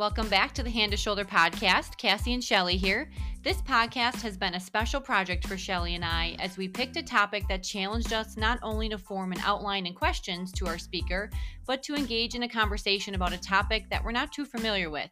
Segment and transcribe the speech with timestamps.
[0.00, 1.98] Welcome back to the Hand to Shoulder podcast.
[1.98, 3.10] Cassie and Shelly here.
[3.42, 7.02] This podcast has been a special project for Shelly and I as we picked a
[7.02, 11.28] topic that challenged us not only to form an outline and questions to our speaker,
[11.66, 15.10] but to engage in a conversation about a topic that we're not too familiar with.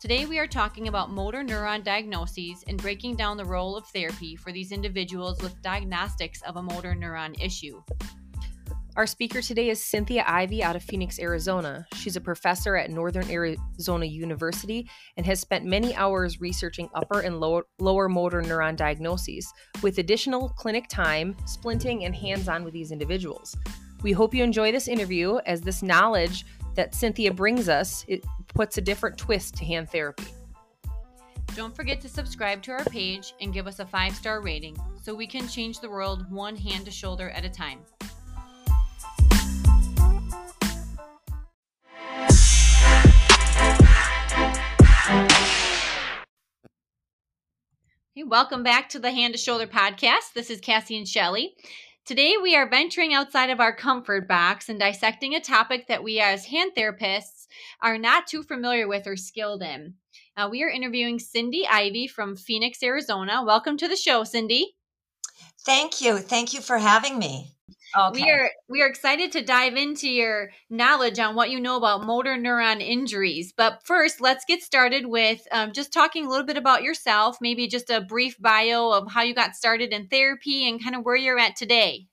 [0.00, 4.36] Today, we are talking about motor neuron diagnoses and breaking down the role of therapy
[4.36, 7.82] for these individuals with diagnostics of a motor neuron issue.
[9.00, 11.86] Our speaker today is Cynthia Ivy out of Phoenix, Arizona.
[11.94, 17.40] She's a professor at Northern Arizona University and has spent many hours researching upper and
[17.40, 19.50] lower, lower motor neuron diagnoses,
[19.82, 23.56] with additional clinic time, splinting, and hands on with these individuals.
[24.02, 28.22] We hope you enjoy this interview as this knowledge that Cynthia brings us it
[28.54, 30.26] puts a different twist to hand therapy.
[31.56, 35.14] Don't forget to subscribe to our page and give us a five star rating so
[35.14, 37.78] we can change the world one hand to shoulder at a time.
[48.24, 50.34] Welcome back to the Hand to Shoulder podcast.
[50.34, 51.54] This is Cassie and Shelly.
[52.04, 56.20] Today, we are venturing outside of our comfort box and dissecting a topic that we,
[56.20, 57.46] as hand therapists,
[57.80, 59.94] are not too familiar with or skilled in.
[60.36, 63.42] Uh, we are interviewing Cindy Ivy from Phoenix, Arizona.
[63.44, 64.74] Welcome to the show, Cindy.
[65.64, 66.18] Thank you.
[66.18, 67.54] Thank you for having me.
[67.96, 68.22] Okay.
[68.22, 72.04] We are we are excited to dive into your knowledge on what you know about
[72.06, 73.52] motor neuron injuries.
[73.56, 77.38] But first, let's get started with um, just talking a little bit about yourself.
[77.40, 81.04] Maybe just a brief bio of how you got started in therapy and kind of
[81.04, 82.06] where you're at today.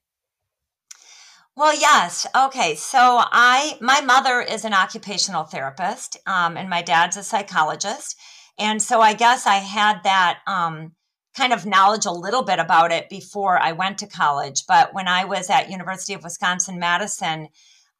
[1.55, 2.27] Well, yes.
[2.35, 2.75] Okay.
[2.75, 8.15] So I, my mother is an occupational therapist, um, and my dad's a psychologist,
[8.59, 10.93] and so I guess I had that um,
[11.37, 14.65] kind of knowledge a little bit about it before I went to college.
[14.67, 17.49] But when I was at University of Wisconsin Madison,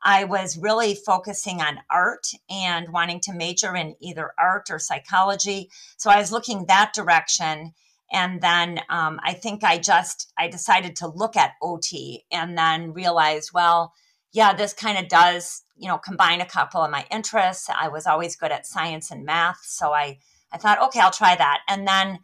[0.01, 5.69] I was really focusing on art and wanting to major in either art or psychology.
[5.97, 7.73] So I was looking that direction.
[8.11, 12.93] And then um, I think I just I decided to look at OT and then
[12.93, 13.93] realized, well,
[14.31, 17.69] yeah, this kind of does you know combine a couple of my interests.
[17.69, 20.19] I was always good at science and math, so I
[20.51, 21.61] I thought, okay, I'll try that.
[21.67, 22.19] And then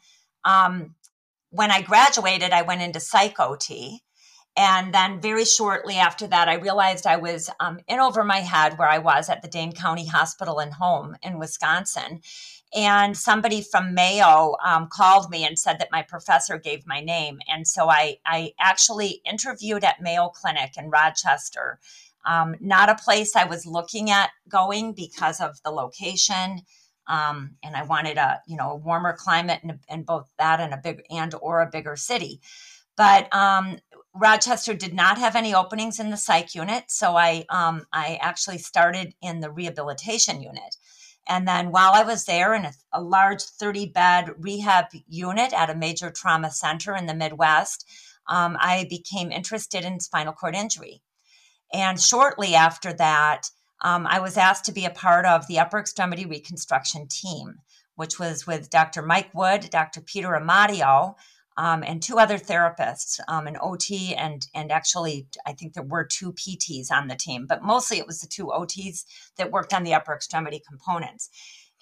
[0.45, 0.95] um,
[1.53, 4.01] when I graduated, I went into psych OT.
[4.57, 8.77] And then very shortly after that, I realized I was um, in over my head
[8.77, 12.21] where I was at the Dane County Hospital and Home in Wisconsin.
[12.75, 17.39] And somebody from Mayo um, called me and said that my professor gave my name.
[17.47, 21.79] And so I, I actually interviewed at Mayo Clinic in Rochester.
[22.25, 26.61] Um, not a place I was looking at going because of the location
[27.07, 30.77] um, and I wanted a you know a warmer climate and, both that and a
[30.77, 32.41] big and or a bigger city.
[32.95, 33.79] But um,
[34.13, 38.59] Rochester did not have any openings in the psych unit, so I um, I actually
[38.59, 40.75] started in the rehabilitation unit.
[41.25, 45.69] And then while I was there in a, a large 30 bed rehab unit at
[45.69, 47.87] a major trauma center in the Midwest,
[48.27, 51.01] um, I became interested in spinal cord injury.
[51.73, 53.49] And shortly after that,
[53.83, 57.55] um, I was asked to be a part of the upper extremity reconstruction team,
[57.95, 59.01] which was with Dr.
[59.01, 60.01] Mike Wood, Dr.
[60.01, 61.15] Peter Amadio,
[61.55, 66.03] um, and two other therapists, um, an OT, and and actually I think there were
[66.03, 69.05] two PTs on the team, but mostly it was the two OTs
[69.37, 71.29] that worked on the upper extremity components.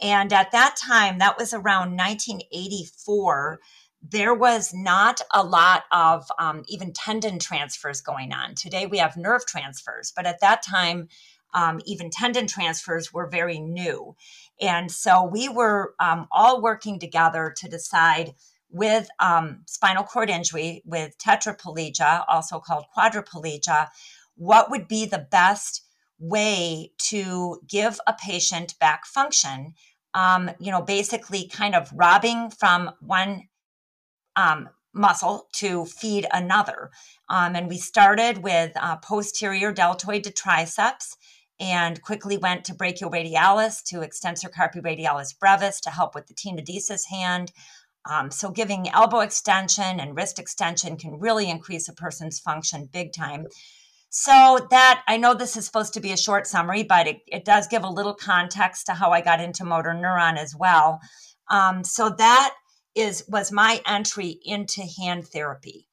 [0.01, 3.59] And at that time, that was around 1984
[4.01, 8.55] there was not a lot of um, even tendon transfers going on.
[8.55, 11.07] Today we have nerve transfers, but at that time
[11.53, 14.15] um, even tendon transfers were very new.
[14.59, 18.33] And so we were um, all working together to decide
[18.69, 23.87] with um, spinal cord injury, with tetraplegia, also called quadriplegia,
[24.35, 25.83] what would be the best
[26.19, 29.73] way to give a patient back function.
[30.13, 33.47] Um, you know, basically kind of robbing from one
[34.35, 36.91] um, muscle to feed another.
[37.29, 41.15] Um, and we started with uh, posterior deltoid to triceps
[41.61, 47.05] and quickly went to brachioradialis to extensor carpi radialis brevis to help with the tenodesis
[47.09, 47.51] hand.
[48.09, 53.13] Um, so, giving elbow extension and wrist extension can really increase a person's function big
[53.13, 53.45] time.
[54.09, 57.45] So, that I know this is supposed to be a short summary, but it, it
[57.45, 60.99] does give a little context to how I got into motor neuron as well.
[61.51, 62.55] Um, so, that
[62.95, 65.87] is was my entry into hand therapy.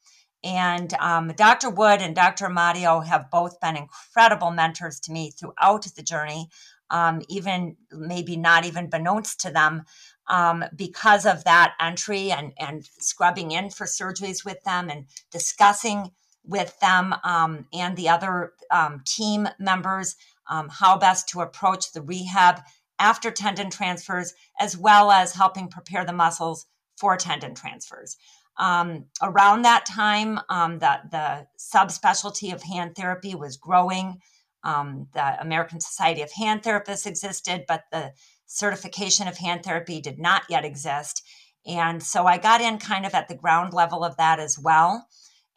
[0.44, 1.70] And um, Dr.
[1.70, 2.46] Wood and Dr.
[2.46, 6.48] Amadio have both been incredible mentors to me throughout the journey,
[6.90, 9.84] um, even maybe not even beknownst to them
[10.28, 16.10] um, because of that entry and, and scrubbing in for surgeries with them and discussing
[16.44, 20.16] with them um, and the other um, team members
[20.48, 22.62] um, how best to approach the rehab
[22.98, 28.16] after tendon transfers, as well as helping prepare the muscles for tendon transfers.
[28.58, 34.18] Um, around that time, um, the, the subspecialty of hand therapy was growing.
[34.64, 38.12] Um, the American Society of Hand Therapists existed, but the
[38.46, 41.24] certification of hand therapy did not yet exist.
[41.66, 45.06] And so I got in kind of at the ground level of that as well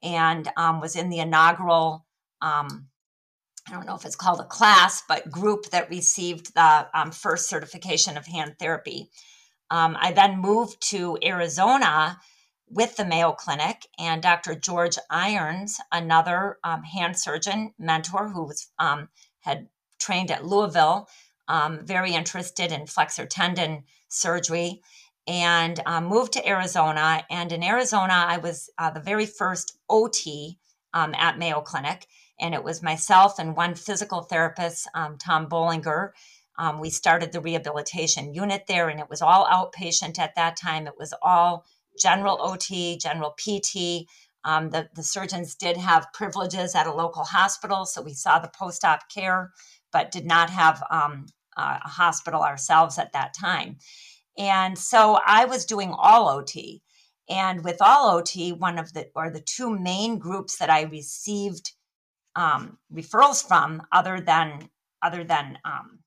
[0.03, 2.05] and um, was in the inaugural
[2.41, 2.87] um,
[3.67, 7.47] I don't know if it's called a class, but group that received the um, first
[7.47, 9.09] certification of hand therapy.
[9.69, 12.19] Um, I then moved to Arizona
[12.71, 14.55] with the Mayo Clinic and Dr.
[14.55, 19.09] George Irons, another um, hand surgeon mentor who was um,
[19.41, 19.67] had
[19.99, 21.07] trained at Louisville,
[21.47, 24.81] um, very interested in flexor tendon surgery,
[25.27, 27.23] and um, moved to Arizona.
[27.29, 30.57] And in Arizona, I was uh, the very first OT
[30.93, 32.05] at Mayo Clinic
[32.41, 36.09] and it was myself and one physical therapist, um, Tom Bollinger.
[36.57, 40.87] Um, we started the rehabilitation unit there, and it was all outpatient at that time.
[40.87, 41.65] It was all
[41.99, 44.07] general OT, general PT.
[44.43, 48.51] Um, the, the surgeons did have privileges at a local hospital, so we saw the
[48.57, 49.51] post op care,
[49.91, 51.27] but did not have um,
[51.57, 53.77] a hospital ourselves at that time.
[54.37, 56.81] And so I was doing all OT.
[57.29, 61.71] And with all OT, one of the or the two main groups that I received
[62.35, 64.69] um, referrals from other than
[65.01, 65.99] other than um,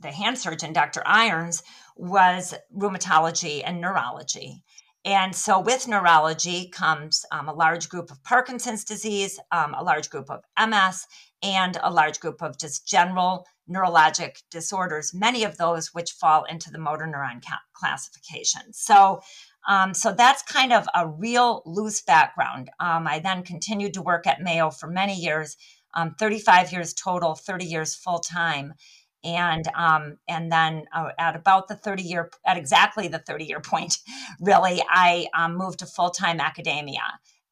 [0.00, 1.02] the hand surgeon, Dr.
[1.06, 1.62] Irons,
[1.96, 4.62] was rheumatology and neurology.
[5.04, 10.10] And so, with neurology comes um, a large group of Parkinson's disease, um, a large
[10.10, 11.06] group of MS,
[11.42, 16.70] and a large group of just general neurologic disorders, many of those which fall into
[16.70, 18.72] the motor neuron ca- classification.
[18.72, 19.20] So,
[19.68, 22.70] um, so that's kind of a real loose background.
[22.78, 25.56] Um, I then continued to work at Mayo for many years,
[25.94, 28.74] um, 35 years total, 30 years full time.
[29.24, 33.60] And um, and then uh, at about the 30 year, at exactly the 30 year
[33.60, 33.98] point,
[34.40, 37.02] really, I um, moved to full time academia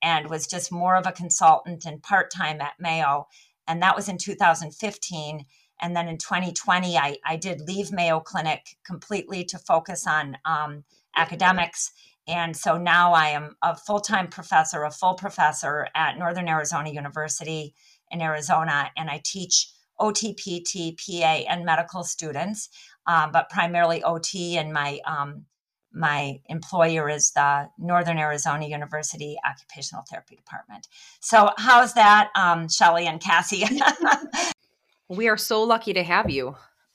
[0.03, 3.29] and was just more of a consultant and part time at Mayo.
[3.69, 5.45] And that was in 2015.
[5.83, 10.85] And then in 2020, I, I did leave Mayo Clinic completely to focus on um,
[11.17, 11.93] academics.
[12.27, 16.91] And so now I am a full time professor, a full professor at Northern Arizona
[16.91, 17.75] University
[18.11, 19.71] in Arizona, and I teach
[20.01, 22.69] OT, PT, PA, and medical students,
[23.07, 24.57] um, but primarily OT.
[24.57, 25.45] And my um,
[25.93, 30.87] my employer is the Northern Arizona University Occupational Therapy Department.
[31.21, 33.65] So, how's that, um, Shelly and Cassie?
[35.09, 36.55] we are so lucky to have you.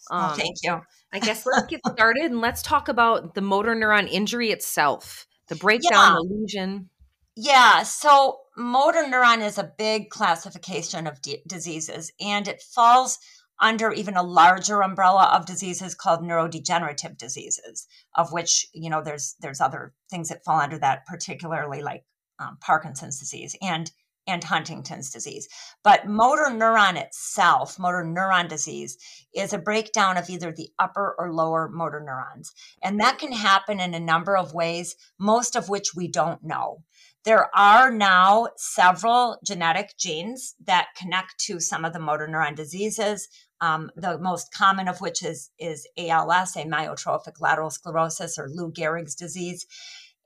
[0.10, 0.82] Oh, um, oh, thank you.
[1.12, 5.56] I guess let's get started and let's talk about the motor neuron injury itself, the
[5.56, 6.16] breakdown, yeah.
[6.16, 6.90] the lesion.
[7.36, 13.20] Yeah, so motor neuron is a big classification of d- diseases, and it falls
[13.60, 19.36] under even a larger umbrella of diseases called neurodegenerative diseases, of which you know there's
[19.42, 22.06] there's other things that fall under that, particularly like
[22.40, 23.92] um, Parkinson's disease and
[24.28, 25.48] and Huntington's disease.
[25.84, 28.98] But motor neuron itself, motor neuron disease,
[29.34, 32.54] is a breakdown of either the upper or lower motor neurons.
[32.82, 36.84] And that can happen in a number of ways, most of which we don't know.
[37.26, 43.28] There are now several genetic genes that connect to some of the motor neuron diseases.
[43.62, 49.16] Um, the most common of which is, is ALS, amyotrophic lateral sclerosis, or Lou Gehrig's
[49.16, 49.66] disease.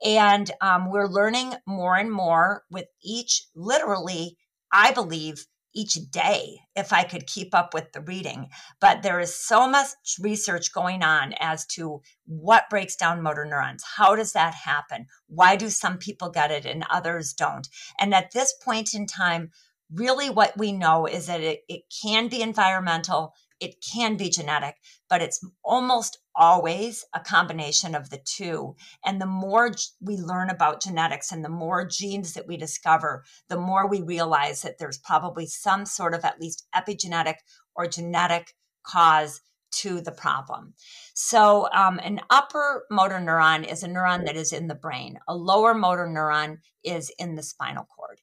[0.06, 4.36] And um, we're learning more and more with each, literally,
[4.74, 5.46] I believe,
[5.80, 8.50] each day if I could keep up with the reading.
[8.82, 9.88] But there is so much
[10.20, 13.84] research going on as to what breaks down motor neurons.
[13.96, 15.08] How does that happen?
[15.28, 17.68] Why do some people get it and others don't?
[18.00, 19.52] And at this point in time,
[19.92, 24.76] really what we know is that it, it can be environmental, it can be genetic,
[25.10, 28.76] but it's almost always a combination of the two.
[29.06, 33.60] And the more we learn about genetics and the more genes that we discover, the
[33.60, 37.36] more we realize that there's probably some sort of at least epigenetic
[37.76, 39.42] or genetic cause
[39.72, 40.74] to the problem.
[41.14, 45.20] So, um, an upper motor neuron is a neuron that is in the brain.
[45.28, 48.20] A lower motor neuron is in the spinal cord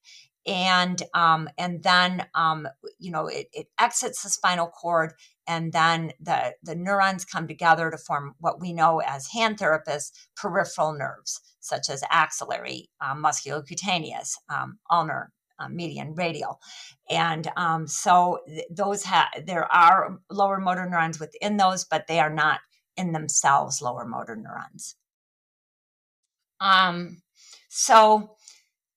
[0.46, 5.12] and um, and then um, you know it, it exits the spinal cord
[5.46, 10.12] and then the the neurons come together to form what we know as hand therapists
[10.36, 16.60] peripheral nerves such as axillary um, musculocutaneous um, ulnar uh, median radial.
[17.08, 19.04] And um, so th- those
[19.46, 22.60] there are lower motor neurons within those but they are not
[22.96, 24.96] in themselves lower motor neurons.
[26.60, 27.22] Um
[27.68, 28.36] so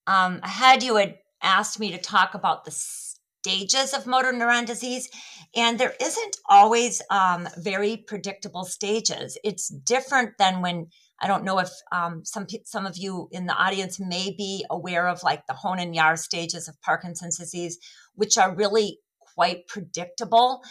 [0.07, 5.09] um, had you had asked me to talk about the stages of motor neuron disease,
[5.55, 9.37] and there isn't always um, very predictable stages.
[9.43, 10.87] It's different than when
[11.21, 15.07] I don't know if um, some some of you in the audience may be aware
[15.07, 17.77] of like the Hoehn Yahr stages of Parkinson's disease,
[18.15, 20.61] which are really quite predictable.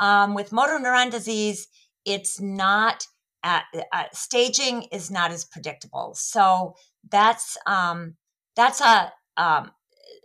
[0.00, 1.66] Um, with motor neuron disease,
[2.04, 3.06] it's not
[3.42, 6.14] at, uh, staging is not as predictable.
[6.14, 6.74] So
[7.10, 8.16] that's um,
[8.56, 9.70] that's a um,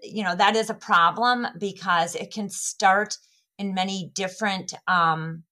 [0.02, 3.18] you know that is a problem because it can start
[3.58, 5.44] in many different um,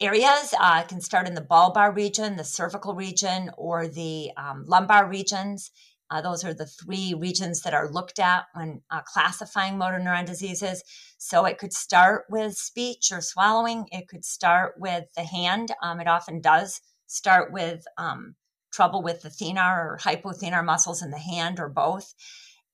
[0.00, 0.54] areas.
[0.58, 5.08] Uh, it can start in the bulbar region, the cervical region, or the um, lumbar
[5.08, 5.70] regions.
[6.10, 10.24] Uh, those are the three regions that are looked at when uh, classifying motor neuron
[10.24, 10.82] diseases.
[11.18, 13.86] So it could start with speech or swallowing.
[13.92, 15.72] It could start with the hand.
[15.82, 18.36] Um, it often does start with um,
[18.72, 22.14] trouble with the thenar or hypothenar muscles in the hand or both.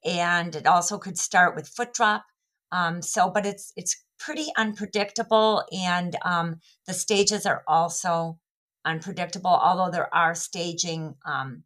[0.04, 2.24] And it also could start with foot drop.
[2.72, 8.38] Um, so, but it's it's pretty unpredictable, and um, the stages are also
[8.84, 9.50] unpredictable.
[9.50, 11.64] Although there are staging, um,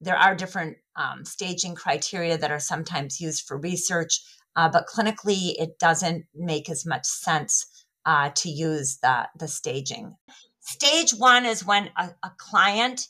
[0.00, 4.20] there are different um, staging criteria that are sometimes used for research,
[4.54, 7.66] uh, but clinically it doesn't make as much sense
[8.06, 10.14] uh, to use the the staging.
[10.60, 13.08] Stage one is when a, a client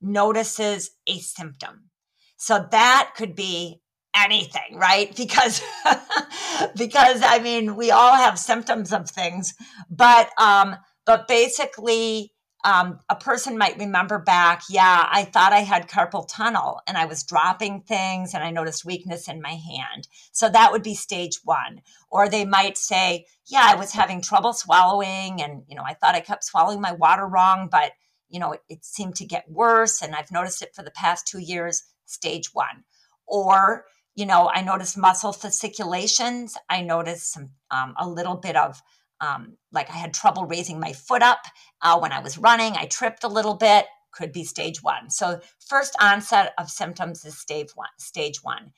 [0.00, 1.90] notices a symptom.
[2.36, 3.80] So that could be
[4.24, 5.14] anything, right?
[5.16, 5.62] Because
[6.76, 9.54] because I mean, we all have symptoms of things,
[9.90, 12.32] but um but basically
[12.64, 17.06] um, a person might remember back, yeah, I thought I had carpal tunnel and I
[17.06, 20.08] was dropping things and I noticed weakness in my hand.
[20.32, 21.82] So that would be stage one.
[22.10, 26.16] Or they might say, yeah, I was having trouble swallowing and, you know, I thought
[26.16, 27.92] I kept swallowing my water wrong, but,
[28.28, 31.28] you know, it, it seemed to get worse and I've noticed it for the past
[31.28, 32.84] two years, stage one.
[33.26, 33.84] Or
[34.18, 36.56] you know, I noticed muscle fasciculations.
[36.68, 38.82] I noticed some um, a little bit of
[39.20, 41.38] um, like I had trouble raising my foot up
[41.82, 42.72] uh, when I was running.
[42.74, 43.86] I tripped a little bit.
[44.10, 45.10] Could be stage one.
[45.10, 47.90] So first onset of symptoms is stage one.
[47.98, 48.72] Stage one.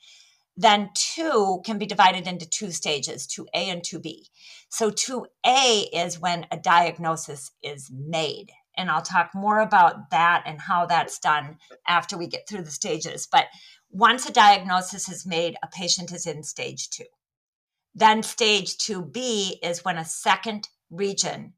[0.55, 4.25] Then two can be divided into two stages, 2A and 2B.
[4.69, 8.51] So 2A is when a diagnosis is made.
[8.77, 11.57] And I'll talk more about that and how that's done
[11.87, 13.27] after we get through the stages.
[13.31, 13.45] But
[13.91, 17.05] once a diagnosis is made, a patient is in stage two.
[17.93, 21.53] Then stage 2B is when a second region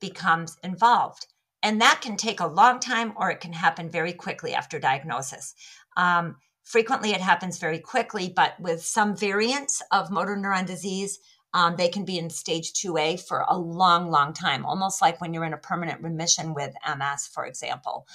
[0.00, 1.26] becomes involved.
[1.62, 5.54] And that can take a long time or it can happen very quickly after diagnosis.
[5.96, 11.18] Um, frequently, it happens very quickly, but with some variants of motor neuron disease,
[11.54, 15.34] um, they can be in stage 2A for a long, long time, almost like when
[15.34, 18.06] you're in a permanent remission with MS, for example.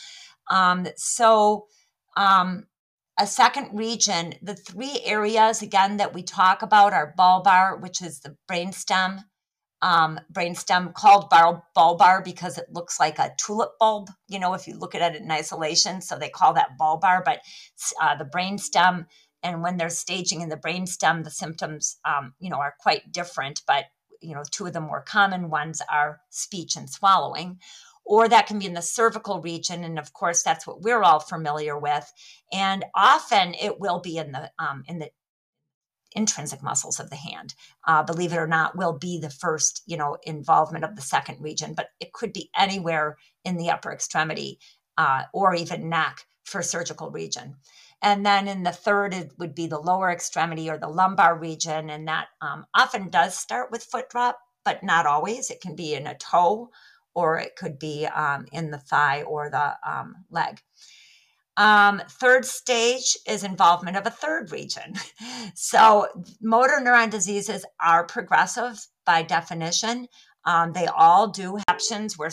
[0.49, 1.67] Um, so,
[2.15, 2.65] um,
[3.17, 8.19] a second region, the three areas again that we talk about are bulbar, which is
[8.19, 9.23] the brainstem,
[9.81, 14.67] um, brainstem called bar- bulbar because it looks like a tulip bulb, you know, if
[14.67, 16.01] you look at it in isolation.
[16.01, 17.39] So they call that bulbar, but
[18.01, 19.05] uh, the brainstem,
[19.41, 23.61] and when they're staging in the brainstem, the symptoms, um, you know, are quite different,
[23.67, 23.85] but
[24.21, 27.59] you know, two of the more common ones are speech and swallowing
[28.07, 29.83] or that can be in the cervical region.
[29.83, 32.09] And of course, that's what we're all familiar with.
[32.53, 35.11] And often it will be in the um, in the
[36.13, 37.53] intrinsic muscles of the hand.
[37.85, 41.41] Uh, believe it or not, will be the first you know involvement of the second
[41.41, 44.57] region, but it could be anywhere in the upper extremity
[44.97, 47.57] uh, or even neck for cervical region.
[48.01, 51.89] And then in the third, it would be the lower extremity or the lumbar region.
[51.89, 55.49] And that um, often does start with foot drop, but not always.
[55.49, 56.69] It can be in a toe
[57.17, 60.61] or it could be um, in the thigh or the um, leg.
[61.57, 64.93] Um, third stage is involvement of a third region.
[65.55, 66.07] So,
[66.39, 70.07] motor neuron diseases are progressive by definition.
[70.45, 72.29] Um, they all do options where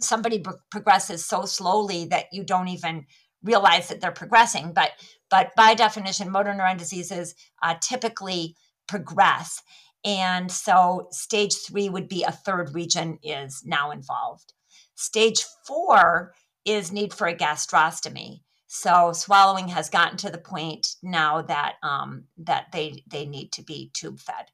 [0.00, 3.06] somebody progresses so slowly that you don't even
[3.44, 4.72] realize that they're progressing.
[4.72, 4.90] But,
[5.30, 8.56] but by definition, motor neuron diseases uh, typically
[8.88, 9.62] progress.
[10.04, 14.52] And so stage three would be a third region is now involved.
[14.94, 18.40] Stage four is need for a gastrostomy.
[18.66, 23.62] So swallowing has gotten to the point now that um, that they they need to
[23.62, 24.46] be tube fed.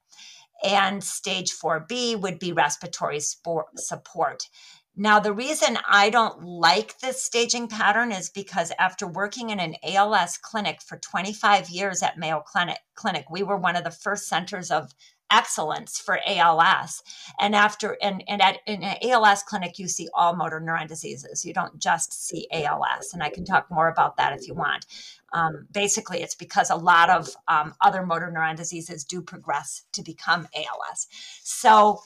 [0.62, 4.48] And stage 4B would be respiratory support.
[4.96, 9.76] Now, the reason I don't like this staging pattern is because after working in an
[9.84, 14.26] ALS clinic for 25 years at Mayo Clinic, clinic we were one of the first
[14.26, 14.92] centers of
[15.30, 17.02] excellence for ALS.
[17.40, 21.44] And after and, and at in an ALS clinic, you see all motor neuron diseases.
[21.44, 23.12] You don't just see ALS.
[23.14, 24.86] And I can talk more about that if you want.
[25.32, 30.02] um, basically, it's because a lot of um, other motor neuron diseases do progress to
[30.02, 31.06] become ALS.
[31.42, 32.00] So,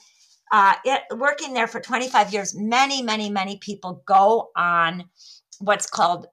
[0.51, 5.05] uh, it, working there for 25 years, many, many, many people go on
[5.59, 6.27] what's called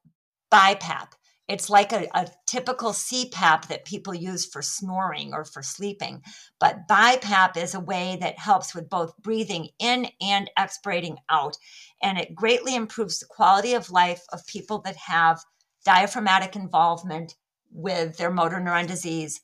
[0.53, 1.09] BiPAP.
[1.51, 6.23] It's like a, a, typical CPAP that people use for snoring or for sleeping.
[6.61, 11.57] But BiPAP is a way that helps with both breathing in and expirating out.
[12.01, 15.41] And it greatly improves the quality of life of people that have
[15.85, 17.35] diaphragmatic involvement
[17.73, 19.41] with their motor neuron disease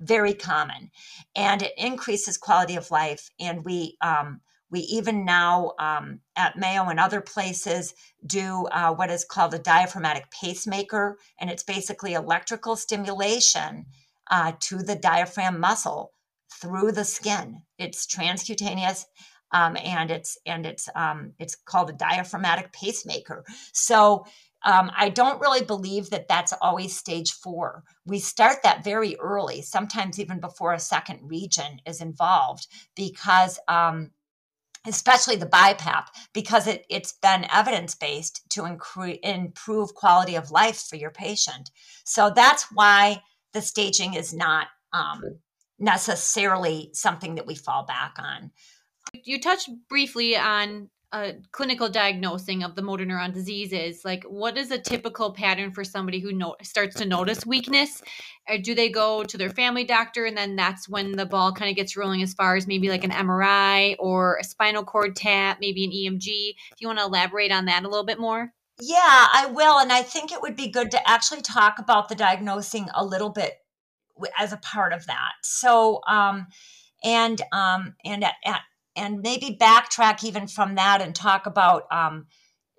[0.00, 0.90] very common
[1.34, 6.84] and it increases quality of life and we um, we even now um, at mayo
[6.86, 7.94] and other places
[8.26, 13.86] do uh, what is called a diaphragmatic pacemaker and it's basically electrical stimulation
[14.30, 16.12] uh, to the diaphragm muscle
[16.60, 19.04] through the skin it's transcutaneous
[19.52, 24.24] um, and it's and it's um, it's called a diaphragmatic pacemaker so
[24.64, 27.84] um, I don't really believe that that's always stage four.
[28.04, 34.10] We start that very early, sometimes even before a second region is involved, because um,
[34.86, 40.82] especially the BiPAP, because it, it's been evidence based to incre- improve quality of life
[40.88, 41.70] for your patient.
[42.04, 45.22] So that's why the staging is not um,
[45.78, 48.50] necessarily something that we fall back on.
[49.24, 54.70] You touched briefly on a clinical diagnosing of the motor neuron diseases like what is
[54.70, 58.02] a typical pattern for somebody who no- starts to notice weakness?
[58.48, 61.70] Or do they go to their family doctor and then that's when the ball kind
[61.70, 65.58] of gets rolling as far as maybe like an mri or a spinal cord tap
[65.60, 68.52] maybe an emg do you want to elaborate on that a little bit more?
[68.80, 72.14] Yeah i will and i think it would be good to actually talk about the
[72.14, 73.54] diagnosing a little bit
[74.38, 75.32] as a part of that.
[75.42, 76.46] So um
[77.04, 78.60] and um and at, at
[78.96, 82.26] and maybe backtrack even from that and talk about um,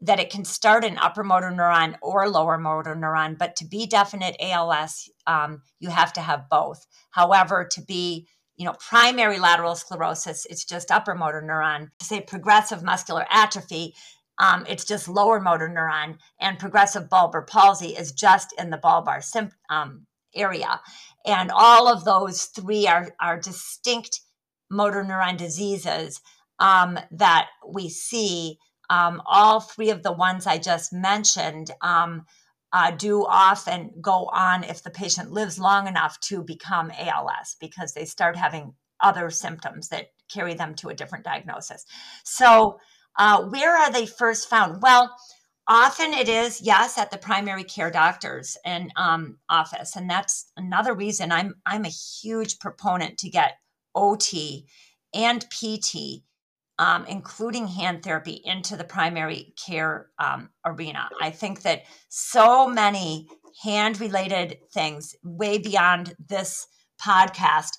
[0.01, 3.38] that it can start in upper motor neuron or lower motor neuron.
[3.38, 6.86] But to be definite ALS, um, you have to have both.
[7.12, 11.89] However, to be you know primary lateral sclerosis, it's just upper motor neuron.
[12.00, 13.96] To say progressive muscular atrophy,
[14.39, 19.22] um, it's just lower motor neuron, and progressive bulbar palsy is just in the bulbar
[19.70, 20.79] um, area.
[21.25, 24.22] And all of those three are are distinct
[24.70, 26.22] motor neuron diseases
[26.60, 28.58] um, that we see,
[28.90, 32.25] um, all three of the ones I just mentioned um,
[32.74, 37.94] uh, do often go on if the patient lives long enough to become ALS because
[37.94, 41.86] they start having other symptoms that carry them to a different diagnosis.
[42.24, 42.80] So,
[43.18, 44.82] uh, where are they first found?
[44.82, 45.16] Well,
[45.68, 50.94] often it is yes at the primary care doctor's and um, office, and that's another
[50.94, 53.53] reason I'm I'm a huge proponent to get
[53.98, 54.68] OT
[55.14, 56.24] and PT,
[56.79, 61.10] um, including hand therapy, into the primary care um, arena.
[61.20, 63.27] I think that so many
[63.64, 66.68] hand related things, way beyond this
[67.01, 67.72] podcast,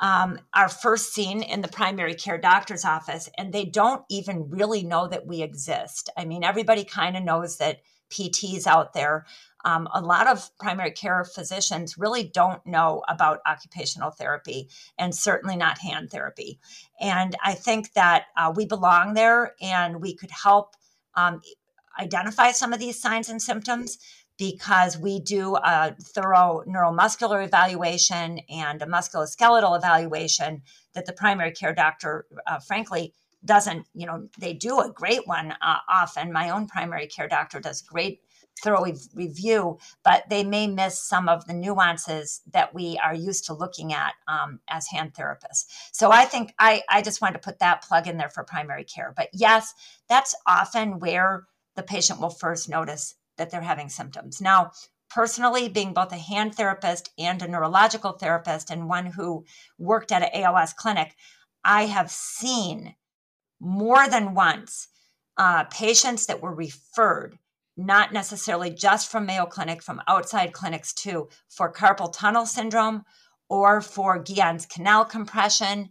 [0.00, 4.82] um, are first seen in the primary care doctor's office, and they don't even really
[4.82, 6.08] know that we exist.
[6.16, 9.26] I mean, everybody kind of knows that PTs out there
[9.64, 14.68] um, a lot of primary care physicians really don't know about occupational therapy
[14.98, 16.58] and certainly not hand therapy.
[17.00, 20.76] And I think that uh, we belong there and we could help
[21.14, 21.40] um,
[21.98, 23.98] identify some of these signs and symptoms
[24.38, 30.62] because we do a thorough neuromuscular evaluation and a musculoskeletal evaluation
[30.94, 33.12] that the primary care doctor, uh, frankly,
[33.44, 36.32] doesn't, you know, they do a great one uh, often.
[36.32, 38.20] My own primary care doctor does great
[38.60, 43.54] thorough review, but they may miss some of the nuances that we are used to
[43.54, 45.66] looking at um, as hand therapists.
[45.92, 48.84] So I think I, I just wanted to put that plug in there for primary
[48.84, 49.12] care.
[49.16, 49.74] But yes,
[50.08, 51.46] that's often where
[51.76, 54.40] the patient will first notice that they're having symptoms.
[54.40, 54.72] Now,
[55.08, 59.44] personally, being both a hand therapist and a neurological therapist, and one who
[59.78, 61.14] worked at an ALS clinic,
[61.64, 62.94] I have seen
[63.60, 64.88] more than once
[65.36, 67.38] uh, patients that were referred
[67.80, 73.04] not necessarily just from Mayo Clinic, from outside clinics too, for carpal tunnel syndrome
[73.48, 75.88] or for Guyon's canal compression.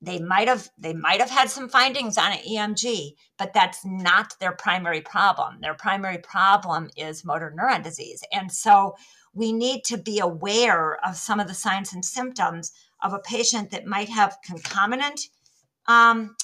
[0.00, 4.34] They might have they might have had some findings on an EMG, but that's not
[4.38, 5.60] their primary problem.
[5.60, 8.22] Their primary problem is motor neuron disease.
[8.32, 8.94] And so
[9.34, 13.70] we need to be aware of some of the signs and symptoms of a patient
[13.70, 15.28] that might have concomitant
[15.88, 16.36] um,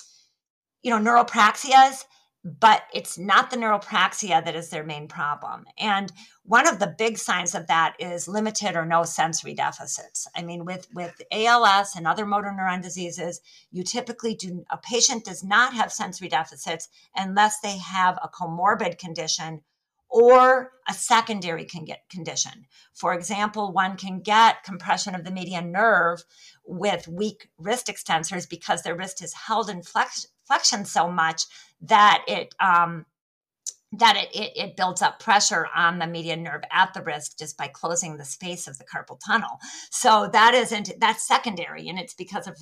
[0.82, 2.04] you know neuropraxias
[2.44, 5.64] but it's not the neuropraxia that is their main problem.
[5.78, 6.12] And
[6.44, 10.26] one of the big signs of that is limited or no sensory deficits.
[10.34, 15.24] I mean, with, with ALS and other motor neuron diseases, you typically do, a patient
[15.24, 19.62] does not have sensory deficits unless they have a comorbid condition
[20.12, 22.66] or a secondary con- condition.
[22.92, 26.24] For example, one can get compression of the median nerve
[26.66, 31.46] with weak wrist extensors because their wrist is held in flex- flexion so much
[31.80, 33.06] that it um,
[33.92, 37.56] that it, it, it, builds up pressure on the median nerve at the wrist just
[37.58, 39.58] by closing the space of the carpal tunnel.
[39.90, 42.56] So that isn't that's secondary, and it's because of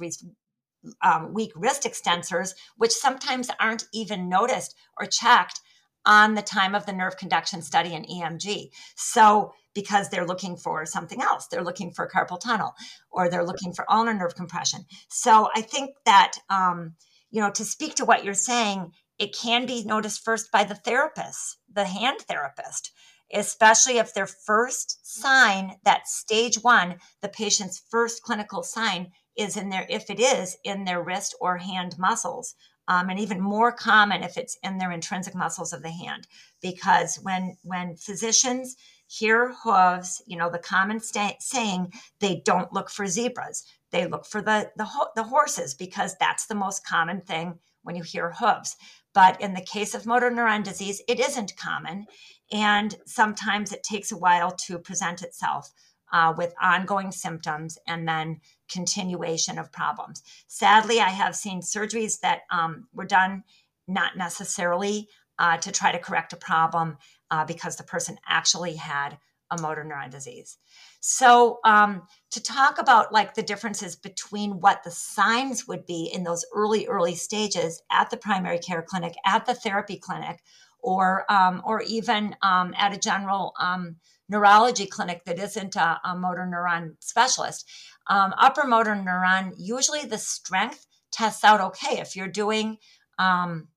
[1.03, 5.61] um, weak wrist extensors, which sometimes aren't even noticed or checked
[6.07, 8.71] on the time of the nerve conduction study in EMG.
[8.95, 12.75] So because they're looking for something else, they're looking for carpal tunnel,
[13.11, 14.85] or they're looking for ulnar nerve compression.
[15.09, 16.95] So I think that um,
[17.31, 20.75] you know to speak to what you're saying it can be noticed first by the
[20.75, 22.91] therapist, the hand therapist,
[23.31, 29.69] especially if their first sign, that stage one, the patient's first clinical sign is in
[29.69, 32.55] their, if it is in their wrist or hand muscles.
[32.89, 36.27] Um, and even more common if it's in their intrinsic muscles of the hand,
[36.61, 38.75] because when when physicians
[39.07, 44.41] hear hooves, you know the common saying, they don't look for zebras, they look for
[44.43, 48.77] the the, ho- the horses because that's the most common thing when you hear hooves.
[49.13, 52.07] But in the case of motor neuron disease, it isn't common.
[52.53, 55.71] And sometimes it takes a while to present itself
[56.13, 60.23] uh, with ongoing symptoms and then continuation of problems.
[60.49, 63.45] Sadly, I have seen surgeries that um, were done
[63.87, 66.99] not necessarily uh, to try to correct a problem
[67.31, 69.19] uh, because the person actually had
[69.51, 70.59] a motor neuron disease.
[71.01, 76.25] So, um, to talk about like the differences between what the signs would be in
[76.25, 80.43] those early, early stages at the primary care clinic, at the therapy clinic,
[80.79, 83.97] or um, or even um, at a general um,
[84.29, 87.69] neurology clinic that isn't a, a motor neuron specialist.
[88.07, 92.79] Um, upper motor neuron, usually the strength tests out okay if you're doing
[93.19, 93.69] um,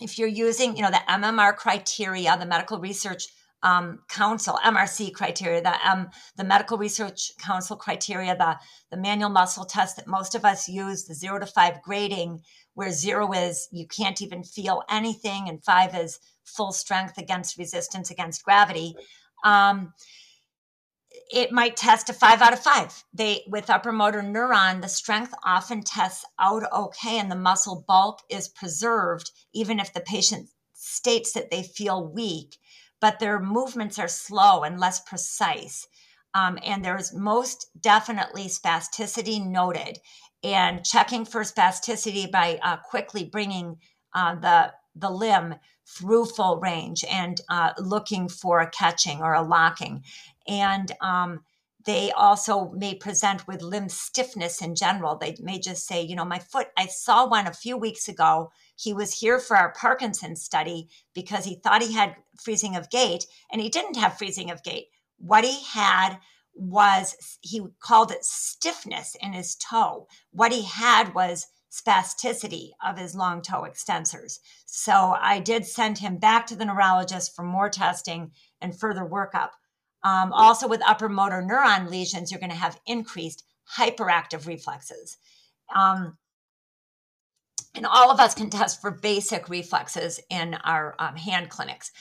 [0.00, 3.28] if you're using you know the mmr criteria the medical research
[3.62, 8.58] um, council MRC criteria, the um, the medical research council criteria, the
[8.90, 12.40] the manual muscle test that most of us use, the zero to five grading,
[12.74, 18.10] where zero is you can't even feel anything, and five is full strength against resistance
[18.10, 18.94] against gravity.
[19.44, 19.92] Um,
[21.32, 23.04] it might test a five out of five.
[23.12, 28.20] They with upper motor neuron, the strength often tests out okay, and the muscle bulk
[28.30, 32.56] is preserved, even if the patient states that they feel weak
[33.00, 35.86] but their movements are slow and less precise.
[36.34, 39.98] Um, and there's most definitely spasticity noted.
[40.42, 43.76] And checking for spasticity by uh, quickly bringing
[44.14, 45.54] uh, the the limb
[45.86, 50.02] through full range and uh, looking for a catching or a locking.
[50.48, 51.40] And um,
[51.84, 55.16] they also may present with limb stiffness in general.
[55.16, 58.50] They may just say, you know, my foot, I saw one a few weeks ago.
[58.80, 63.26] He was here for our Parkinson's study because he thought he had freezing of gait
[63.52, 64.86] and he didn't have freezing of gait.
[65.18, 66.16] What he had
[66.54, 70.08] was, he called it stiffness in his toe.
[70.30, 74.38] What he had was spasticity of his long toe extensors.
[74.64, 79.50] So I did send him back to the neurologist for more testing and further workup.
[80.02, 83.44] Um, also, with upper motor neuron lesions, you're going to have increased
[83.76, 85.18] hyperactive reflexes.
[85.74, 86.16] Um,
[87.74, 91.92] and all of us can test for basic reflexes in our um, hand clinics.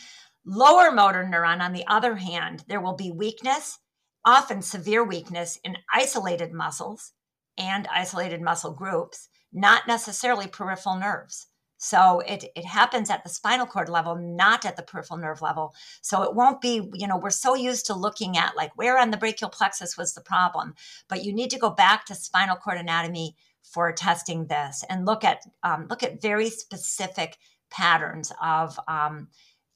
[0.45, 3.77] Lower motor neuron, on the other hand, there will be weakness,
[4.25, 7.13] often severe weakness in isolated muscles
[7.58, 11.47] and isolated muscle groups, not necessarily peripheral nerves.
[11.82, 15.73] So it, it happens at the spinal cord level, not at the peripheral nerve level.
[16.01, 19.12] So it won't be, you know, we're so used to looking at like where on
[19.12, 20.73] the brachial plexus was the problem,
[21.08, 23.36] but you need to go back to spinal cord anatomy
[23.73, 27.38] for testing this and look at um, look at very specific
[27.69, 29.27] patterns of um,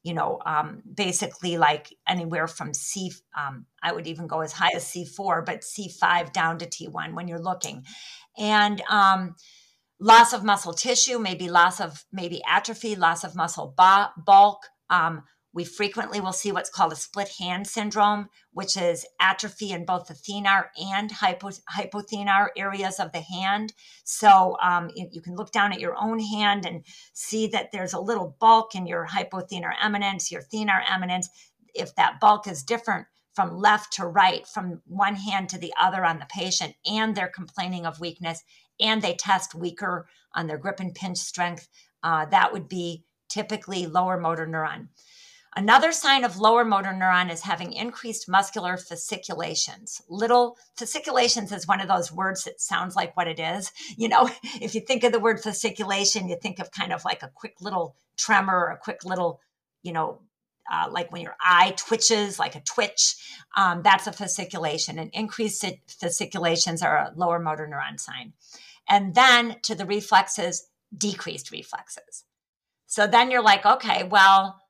[0.04, 4.72] you know um, basically like anywhere from c um, i would even go as high
[4.76, 7.84] as c4 but c5 down to t1 when you're looking
[8.38, 9.36] and um,
[10.00, 14.68] loss of muscle tissue, maybe loss of maybe atrophy, loss of muscle bulk.
[15.54, 20.08] We frequently will see what's called a split hand syndrome, which is atrophy in both
[20.08, 23.74] the thenar and hypo, hypothenar areas of the hand.
[24.04, 28.00] So um, you can look down at your own hand and see that there's a
[28.00, 31.30] little bulk in your hypothenar eminence, your thenar eminence.
[31.76, 36.04] If that bulk is different from left to right, from one hand to the other
[36.04, 38.44] on the patient, and they're complaining of weakness,
[38.80, 41.68] and they test weaker on their grip and pinch strength,
[42.04, 44.88] uh, that would be typically lower motor neuron.
[45.56, 50.02] Another sign of lower motor neuron is having increased muscular fasciculations.
[50.10, 53.72] Little fasciculations is one of those words that sounds like what it is.
[53.96, 57.22] You know, if you think of the word fasciculation, you think of kind of like
[57.22, 59.42] a quick little tremor or a quick little,
[59.84, 60.22] you know,
[60.72, 63.16] uh, like when your eye twitches, like a twitch,
[63.56, 65.00] um, that's a fasciculation.
[65.00, 68.34] And increased fasciculations are a lower motor neuron sign.
[68.90, 72.24] And then to the reflexes, decreased reflexes.
[72.88, 74.63] So then you're like, okay, well,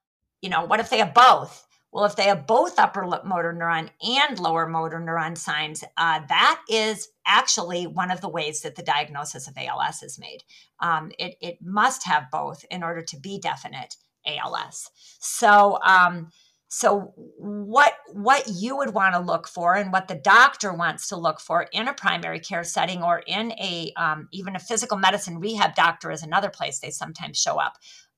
[0.43, 1.65] you know, what if they have both?
[1.93, 6.61] Well, if they have both upper motor neuron and lower motor neuron signs, uh, that
[6.67, 10.43] is actually one of the ways that the diagnosis of ALS is made.
[10.79, 14.89] Um, it, it must have both in order to be definite ALS.
[15.19, 16.29] So, um,
[16.67, 21.15] so what what you would want to look for, and what the doctor wants to
[21.15, 25.39] look for in a primary care setting, or in a um, even a physical medicine
[25.39, 27.73] rehab doctor is another place they sometimes show up.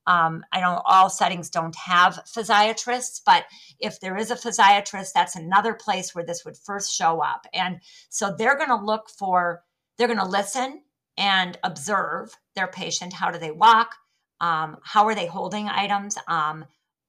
[0.08, 3.46] Um, I know all settings don't have physiatrists, but
[3.80, 7.48] if there is a physiatrist, that's another place where this would first show up.
[7.54, 9.64] And so they're going to look for,
[9.98, 10.82] they're going to listen
[11.18, 13.14] and observe their patient.
[13.14, 13.96] How do they walk?
[14.42, 16.18] Um, how are they holding items?
[16.28, 16.66] Um,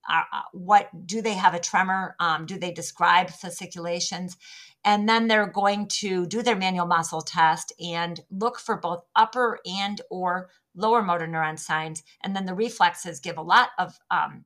[0.09, 2.15] uh, uh what do they have a tremor?
[2.21, 4.37] Um, do they describe fasciculations?
[4.85, 9.59] And then they're going to do their manual muscle test and look for both upper
[9.67, 14.45] and or lower motor neuron signs, and then the reflexes give a lot of um,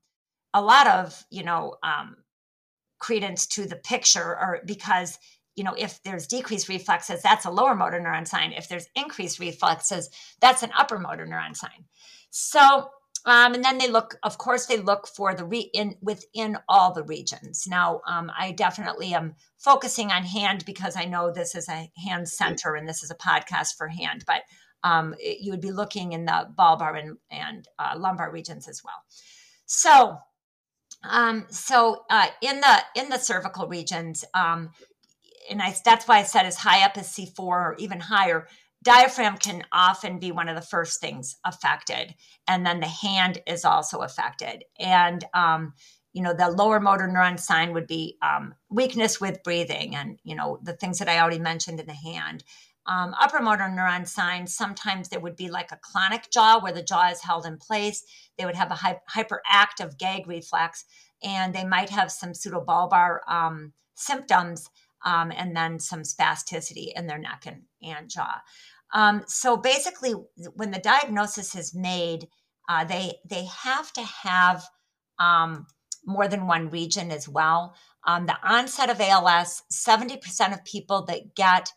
[0.54, 2.16] a lot of you know um,
[2.98, 5.18] credence to the picture, or because
[5.56, 8.52] you know if there's decreased reflexes, that's a lower motor neuron sign.
[8.52, 10.08] If there's increased reflexes,
[10.40, 11.84] that's an upper motor neuron sign.
[12.30, 12.90] So
[13.26, 16.92] um, and then they look, of course, they look for the re in within all
[16.92, 17.66] the regions.
[17.68, 22.28] Now, um, I definitely am focusing on hand because I know this is a hand
[22.28, 24.42] center and this is a podcast for hand, but
[24.84, 28.82] um, it, you would be looking in the bulbar and, and uh, lumbar regions as
[28.84, 29.02] well.
[29.66, 30.18] So,
[31.08, 34.70] um, so uh, in the in the cervical regions, um,
[35.50, 38.48] and I, that's why I said as high up as C4 or even higher,
[38.82, 42.14] diaphragm can often be one of the first things affected,
[42.48, 44.64] and then the hand is also affected.
[44.78, 45.74] And um,
[46.12, 50.34] you know, the lower motor neuron sign would be um, weakness with breathing, and you
[50.34, 52.44] know the things that I already mentioned in the hand
[52.90, 56.82] um, upper motor neuron signs, sometimes there would be like a clonic jaw where the
[56.82, 58.02] jaw is held in place.
[58.36, 60.84] They would have a hy- hyperactive gag reflex,
[61.22, 64.68] and they might have some pseudobulbar um, symptoms
[65.04, 68.42] um, and then some spasticity in their neck and, and jaw.
[68.92, 70.14] Um, so basically,
[70.56, 72.26] when the diagnosis is made,
[72.68, 74.64] uh, they they have to have
[75.20, 75.64] um,
[76.04, 77.76] more than one region as well.
[78.04, 81.70] Um, the onset of ALS, 70% of people that get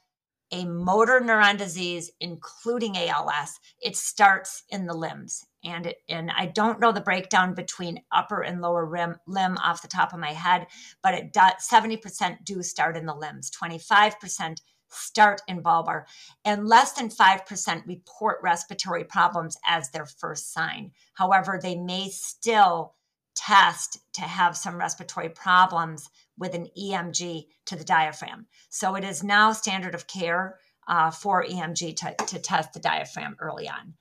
[0.54, 5.44] a motor neuron disease, including ALS, it starts in the limbs.
[5.66, 9.82] And it, and I don't know the breakdown between upper and lower rim, limb off
[9.82, 10.68] the top of my head,
[11.02, 14.58] but it does 70% do start in the limbs, 25%
[14.90, 16.04] start in bulbar,
[16.46, 20.92] and less than 5% report respiratory problems as their first sign.
[21.16, 22.94] However, they may still
[23.36, 26.08] test to have some respiratory problems
[26.38, 28.48] with an EMG to the diaphragm.
[28.70, 33.36] So it is now standard of care uh, for EMG to, to test the diaphragm
[33.40, 33.94] early on.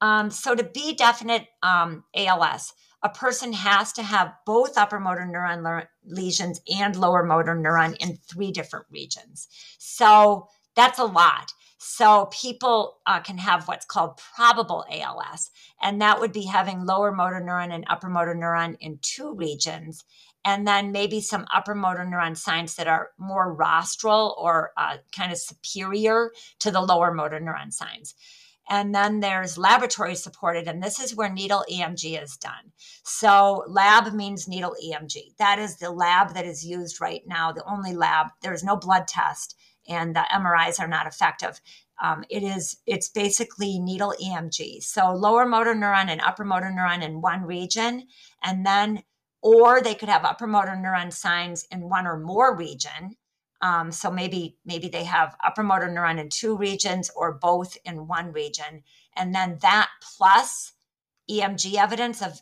[0.00, 5.28] Um, so to be definite um, ALS, a person has to have both upper motor
[5.30, 9.48] neuron le- lesions and lower motor neuron in three different regions.
[9.78, 11.52] So that's a lot.
[11.78, 15.50] So people uh, can have what's called probable ALS,
[15.82, 20.02] and that would be having lower motor neuron and upper motor neuron in two regions,
[20.44, 25.32] and then maybe some upper motor neuron signs that are more rostral or uh, kind
[25.32, 28.14] of superior to the lower motor neuron signs.
[28.68, 32.72] And then there's laboratory supported, and this is where needle EMG is done.
[33.02, 35.36] So, lab means needle EMG.
[35.38, 38.28] That is the lab that is used right now, the only lab.
[38.40, 39.54] There is no blood test,
[39.86, 41.60] and the MRIs are not effective.
[42.02, 44.82] Um, it is it's basically needle EMG.
[44.82, 48.06] So lower motor neuron and upper motor neuron in one region,
[48.42, 49.02] and then
[49.44, 53.14] or they could have upper motor neuron signs in one or more region.
[53.60, 58.08] Um, so maybe maybe they have upper motor neuron in two regions or both in
[58.08, 58.82] one region,
[59.14, 60.72] and then that plus
[61.30, 62.40] EMG evidence of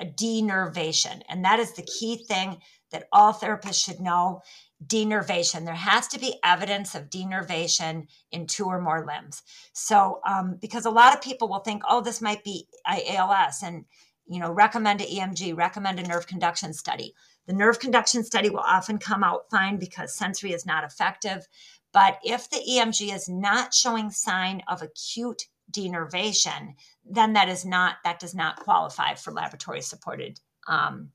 [0.00, 2.58] a denervation, and that is the key thing
[2.90, 4.40] that all therapists should know.
[4.86, 5.64] Denervation.
[5.64, 9.42] There has to be evidence of denervation in two or more limbs.
[9.72, 13.86] So, um, because a lot of people will think, oh, this might be ALS, and
[14.28, 17.14] you know, recommend an EMG, recommend a nerve conduction study.
[17.46, 21.48] The nerve conduction study will often come out fine because sensory is not effective.
[21.92, 27.96] But if the EMG is not showing sign of acute denervation, then that is not
[28.04, 31.10] that does not qualify for laboratory supported um,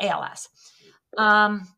[0.00, 0.48] ALS.
[1.16, 1.68] Um,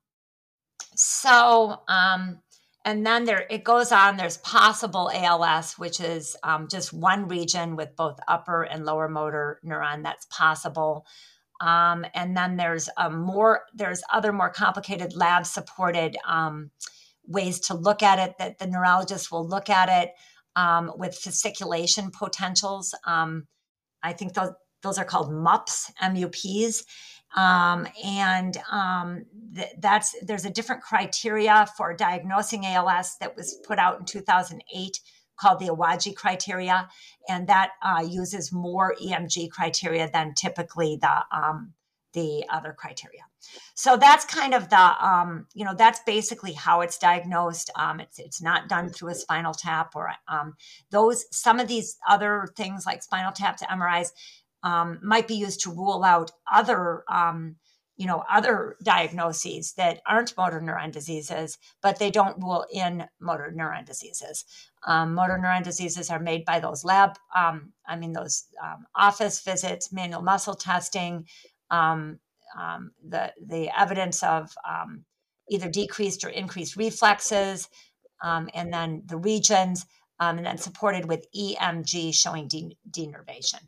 [0.95, 2.41] so um,
[2.89, 7.77] and then there it goes on there's possible als which is um, just one region
[7.77, 11.05] with both upper and lower motor neuron that's possible
[11.61, 16.71] Um, and then there's more there's other more complicated lab supported um,
[17.27, 20.15] ways to look at it that the neurologist will look at it
[20.57, 22.95] um, with fasciculation potentials.
[23.07, 23.47] Um,
[24.03, 26.85] I think those those are called MUPs, MUPs.
[27.37, 33.79] Um, and um, th- that's there's a different criteria for diagnosing ALS that was put
[33.79, 35.01] out in 2008
[35.39, 36.89] called the Awaji criteria,
[37.29, 41.75] and that uh, uses more EMG criteria than typically the um,
[42.13, 43.23] the other criteria.
[43.75, 47.71] So that's kind of the um, you know that's basically how it's diagnosed.
[47.77, 50.55] Um, it's it's not done through a spinal tap or um,
[50.91, 54.11] those some of these other things like spinal taps, MRIs
[54.63, 57.57] um, might be used to rule out other um,
[57.97, 63.53] you know other diagnoses that aren't motor neuron diseases but they don't rule in motor
[63.55, 64.45] neuron diseases.
[64.87, 69.41] Um, motor neuron diseases are made by those lab um, i mean those um, office
[69.43, 71.27] visits manual muscle testing
[71.71, 72.19] um,
[72.59, 74.51] um, the the evidence of
[75.51, 77.69] either decreased or increased reflexes
[78.23, 79.87] and then the regions
[80.21, 83.61] and then supported with emg showing de- denervation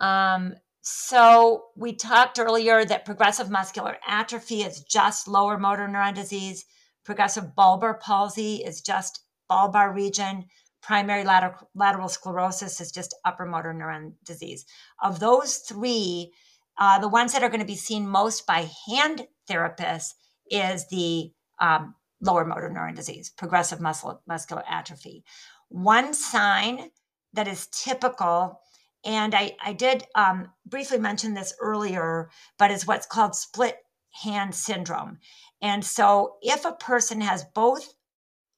[0.00, 0.54] um,
[0.90, 6.64] so we talked earlier that progressive muscular atrophy is just lower motor neuron disease.
[7.04, 10.46] Progressive bulbar palsy is just bulbar region.
[10.80, 14.64] Primary lateral, lateral sclerosis is just upper motor neuron disease.
[15.02, 16.32] Of those three,
[16.78, 20.14] uh, the ones that are going to be seen most by hand therapists
[20.50, 25.24] is the um, lower motor neuron disease, progressive muscle, muscular atrophy.
[25.68, 26.90] One sign
[27.34, 28.60] that is typical
[29.04, 33.76] and I, I did um, briefly mention this earlier, but it's what's called split
[34.22, 35.18] hand syndrome.
[35.62, 37.94] And so if a person has both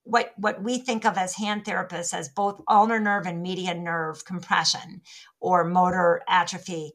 [0.05, 4.24] what what we think of as hand therapists as both ulnar nerve and median nerve
[4.24, 5.03] compression
[5.40, 6.92] or motor atrophy,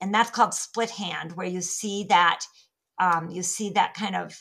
[0.00, 2.44] and that's called split hand, where you see that
[3.00, 4.40] um, you see that kind of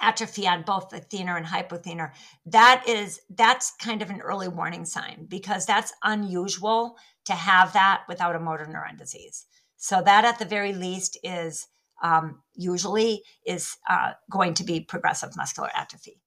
[0.00, 2.12] atrophy on both the thenar and hypothenar
[2.46, 6.96] that is that's kind of an early warning sign because that's unusual
[7.28, 9.46] to have that without a motor neuron disease.
[9.76, 11.68] So that at the very least is
[12.02, 16.20] um, usually is uh, going to be progressive muscular atrophy.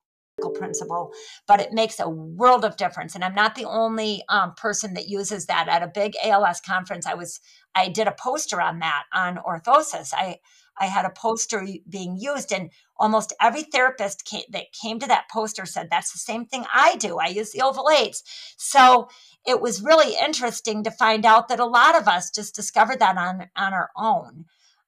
[0.56, 1.12] Principle
[1.48, 3.14] but it makes a world of difference.
[3.14, 5.68] And i'm not the only um, person that uses that.
[5.68, 7.40] At a big als conference i was
[7.76, 10.14] i did a poster on that on orthosis.
[10.14, 10.40] I
[10.82, 15.30] I had a poster being used, and almost every therapist came, that came to that
[15.32, 17.20] poster said, That's the same thing I do.
[17.20, 18.24] I use the oval eights.
[18.58, 19.08] So
[19.46, 23.18] it was really interesting to find out that a lot of us just discovered that
[23.18, 24.46] on, on our own.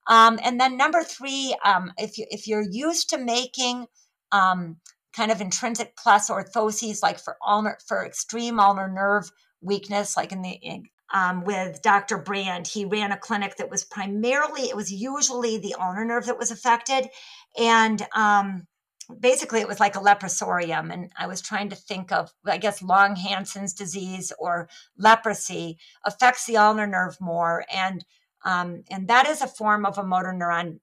[0.07, 3.85] Um, and then number three, um, if, you, if you're used to making
[4.31, 4.77] um,
[5.15, 9.29] kind of intrinsic plus orthoses, like for ulnar, for extreme ulnar nerve
[9.61, 10.59] weakness, like in the
[11.13, 12.17] um, with Dr.
[12.17, 12.67] Brand.
[12.67, 16.51] He ran a clinic that was primarily, it was usually the ulnar nerve that was
[16.51, 17.07] affected.
[17.57, 18.67] And um,
[19.19, 20.91] basically, it was like a leprosarium.
[20.91, 26.45] And I was trying to think of, I guess, Long Hansen's disease or leprosy affects
[26.45, 27.63] the ulnar nerve more.
[27.71, 28.03] And
[28.45, 30.79] um, and that is a form of a motor neuron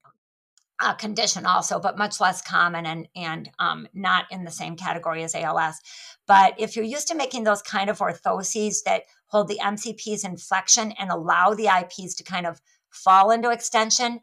[0.80, 5.22] uh, condition also, but much less common and and um, not in the same category
[5.22, 5.78] as ALS.
[6.26, 10.36] But if you're used to making those kind of orthoses that hold the MCPs in
[10.36, 14.20] flexion and allow the IPs to kind of fall into extension,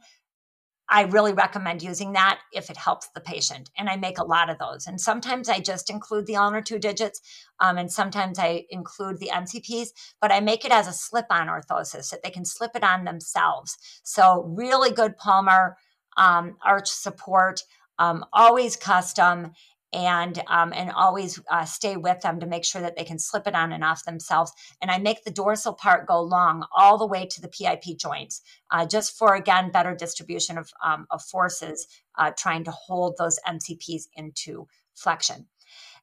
[0.89, 3.70] I really recommend using that if it helps the patient.
[3.78, 4.88] And I make a lot of those.
[4.88, 7.22] And sometimes I just include the ulnar two digits,
[7.60, 9.89] um, and sometimes I include the MCPs,
[10.22, 13.04] but I make it as a slip on orthosis that they can slip it on
[13.04, 13.78] themselves.
[14.04, 15.78] So, really good palmar
[16.15, 17.63] um, arch support,
[18.00, 19.52] um, always custom,
[19.93, 23.47] and um, and always uh, stay with them to make sure that they can slip
[23.47, 24.52] it on and off themselves.
[24.82, 28.41] And I make the dorsal part go long all the way to the PIP joints,
[28.71, 33.39] uh, just for again better distribution of um, of forces, uh, trying to hold those
[33.47, 35.47] MCPs into flexion.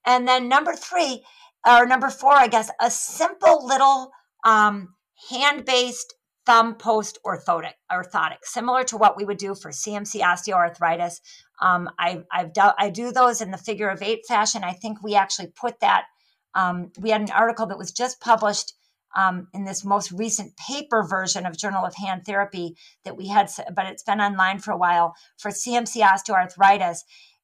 [0.06, 1.24] And then number three
[1.66, 4.12] or number four, I guess, a simple little
[4.44, 4.94] um,
[5.30, 6.14] hand based
[6.46, 11.20] thumb post orthotic, orthotic, similar to what we would do for CMC osteoarthritis.
[11.60, 14.64] Um, I, I've do, I do those in the figure of eight fashion.
[14.64, 16.06] I think we actually put that.
[16.54, 18.74] Um, we had an article that was just published
[19.16, 23.48] um, in this most recent paper version of Journal of Hand Therapy that we had,
[23.74, 26.98] but it's been online for a while for CMC osteoarthritis.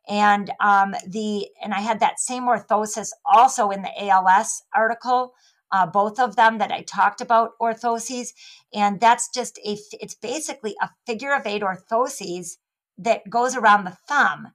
[0.08, 5.34] And um, the and I had that same orthosis also in the ALS article
[5.72, 8.32] uh, both of them that I talked about orthoses.
[8.74, 12.56] And that's just a, it's basically a figure of eight orthoses
[13.01, 14.48] that goes around the thumb.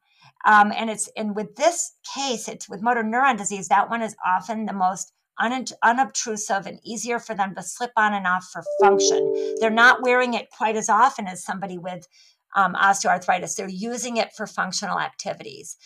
[0.45, 4.15] Um, and it's, and with this case, it's with motor neuron disease, that one is
[4.25, 8.63] often the most un- unobtrusive and easier for them to slip on and off for
[8.81, 9.55] function.
[9.59, 12.07] They're not wearing it quite as often as somebody with
[12.55, 13.55] um, osteoarthritis.
[13.55, 15.77] They're using it for functional activities.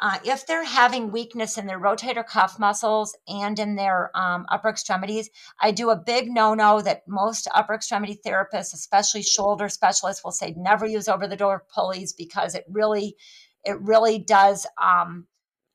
[0.00, 4.68] Uh, if they're having weakness in their rotator cuff muscles and in their um, upper
[4.68, 5.30] extremities,
[5.60, 10.32] I do a big no no that most upper extremity therapists, especially shoulder specialists, will
[10.32, 13.16] say never use over the door pulleys because it really,
[13.64, 14.66] it really does.
[14.82, 15.26] Um,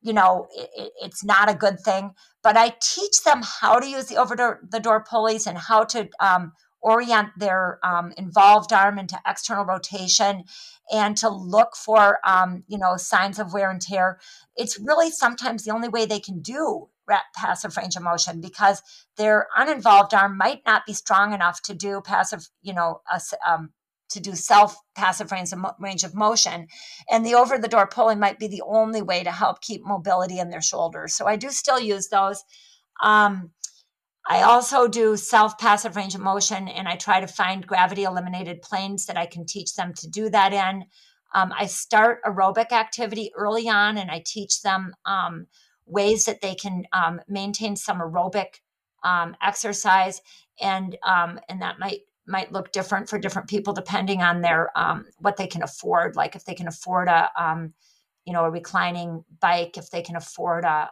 [0.02, 2.12] you know, it, it's not a good thing.
[2.42, 6.08] But I teach them how to use the over the door pulleys and how to
[6.20, 6.52] um,
[6.82, 10.44] orient their um, involved arm into external rotation
[10.92, 14.18] and to look for um, you know signs of wear and tear.
[14.56, 16.88] It's really sometimes the only way they can do
[17.34, 18.80] passive range of motion because
[19.16, 23.70] their uninvolved arm might not be strong enough to do passive you know a, um,
[24.12, 26.68] to do self passive range of, range of motion.
[27.10, 30.38] And the over the door pulling might be the only way to help keep mobility
[30.38, 31.14] in their shoulders.
[31.14, 32.44] So i do still use those.
[33.02, 33.50] Um,
[34.28, 38.62] I also do self passive range of motion and I try to find gravity eliminated
[38.62, 40.84] planes that I can teach them to do that in.
[41.34, 45.46] Um, I start aerobic activity early on and I teach them um,
[45.86, 48.60] ways that they can um, maintain some aerobic
[49.02, 50.20] um, exercise
[50.60, 55.04] and um, and that might might look different for different people depending on their um,
[55.18, 57.28] what they can afford like if they can afford a
[58.24, 60.88] you know a reclining bike if they can afford a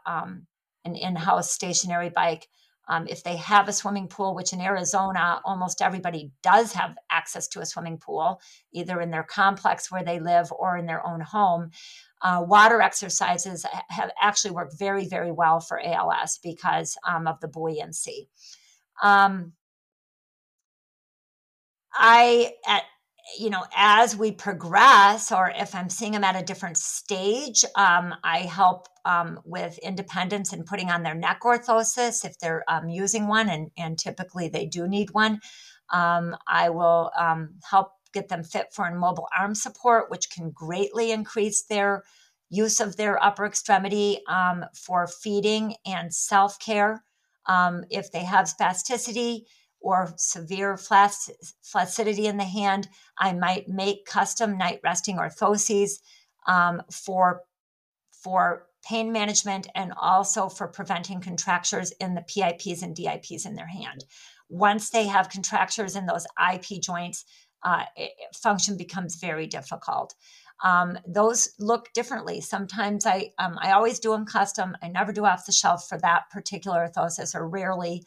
[0.84, 2.48] an in-house stationary bike
[2.90, 7.46] um, if they have a swimming pool, which in Arizona, almost everybody does have access
[7.48, 8.40] to a swimming pool,
[8.72, 11.70] either in their complex where they live or in their own home.
[12.20, 17.46] Uh, water exercises have actually worked very, very well for ALS because um, of the
[17.46, 18.28] buoyancy.
[19.04, 19.52] Um,
[21.94, 22.82] I at
[23.38, 28.14] you know, as we progress, or if I'm seeing them at a different stage, um,
[28.24, 33.26] I help um, with independence and putting on their neck orthosis if they're um, using
[33.26, 35.40] one, and, and typically they do need one.
[35.90, 41.12] Um, I will um, help get them fit for mobile arm support, which can greatly
[41.12, 42.04] increase their
[42.48, 47.02] use of their upper extremity um, for feeding and self care.
[47.90, 49.42] if they have spasticity,
[49.80, 56.00] or severe flaccidity in the hand, I might make custom night resting orthoses
[56.46, 57.42] um, for,
[58.12, 63.66] for pain management and also for preventing contractures in the PIPs and DIPs in their
[63.66, 64.04] hand.
[64.48, 67.24] Once they have contractures in those IP joints,
[67.62, 70.14] uh, it, function becomes very difficult.
[70.62, 72.40] Um, those look differently.
[72.40, 74.76] Sometimes I um, I always do them custom.
[74.82, 78.04] I never do off the shelf for that particular orthosis, or rarely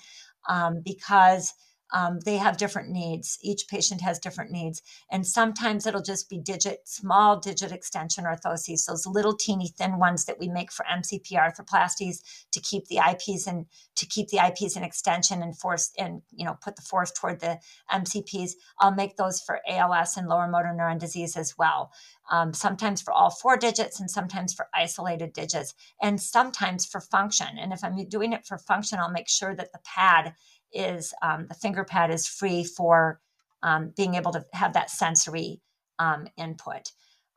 [0.50, 1.54] um, because
[1.92, 3.38] um, they have different needs.
[3.42, 4.82] Each patient has different needs.
[5.12, 10.26] And sometimes it'll just be digit, small digit extension orthoses, those little teeny thin ones
[10.26, 12.22] that we make for MCP arthroplasties
[12.52, 13.66] to keep the IPs and
[13.96, 17.40] to keep the IPs in extension and force and you know put the force toward
[17.40, 17.60] the
[17.92, 18.52] MCPs.
[18.80, 21.92] I'll make those for ALS and lower motor neuron disease as well.
[22.32, 27.48] Um, sometimes for all four digits and sometimes for isolated digits and sometimes for function.
[27.60, 30.34] And if I'm doing it for function, I'll make sure that the pad
[30.74, 33.20] is um, the finger pad is free for
[33.62, 35.62] um, being able to have that sensory
[36.00, 36.92] um, input.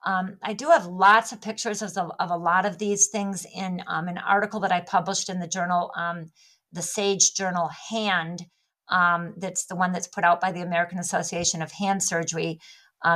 [0.05, 3.82] Um, I do have lots of pictures of, of, a lot of these things in
[3.87, 6.30] um, an article that I published in the journal, um,
[6.72, 8.47] the Sage Journal Hand.
[9.37, 12.61] that's the one that's put out by the American Association of Hand Surgery.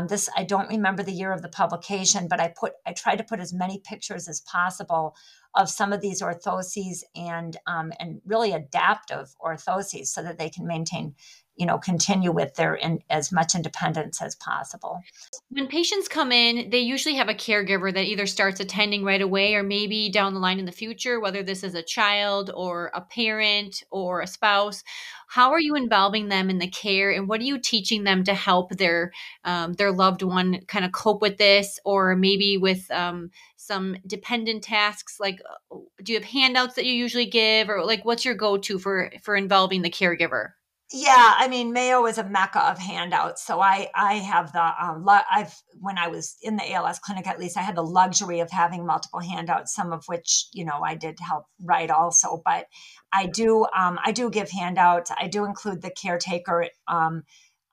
[0.07, 3.25] This I don't remember the year of the publication, but I put I tried to
[3.25, 5.17] put as many pictures as possible
[5.57, 10.67] of some of these orthoses and um, and really adaptive orthoses so that they can
[10.67, 11.15] maintain
[11.61, 15.03] you know continue with their in, as much independence as possible.
[15.51, 19.55] When patients come in they usually have a caregiver that either starts attending right away
[19.55, 23.03] or maybe down the line in the future whether this is a child or a
[23.03, 24.83] parent or a spouse.
[25.29, 28.35] How are you involving them in the care and what are you teaching them to
[28.35, 29.13] help their
[29.45, 34.65] um, their loved one kind of cope with this or maybe with um, some dependent
[34.65, 35.21] tasks?
[35.21, 38.79] Like uh, do you have handouts that you usually give or like what's your go-to
[38.79, 40.53] for for involving the caregiver
[40.93, 43.45] yeah, I mean Mayo is a mecca of handouts.
[43.45, 47.39] So I I have the um, I've when I was in the ALS clinic at
[47.39, 50.97] least I had the luxury of having multiple handouts, some of which you know I
[50.97, 52.43] did help write also.
[52.45, 52.67] But
[53.13, 55.13] I do um, I do give handouts.
[55.17, 57.23] I do include the caretaker um,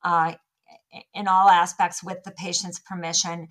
[0.03, 0.34] uh,
[1.13, 3.47] in all aspects with the patient's permission.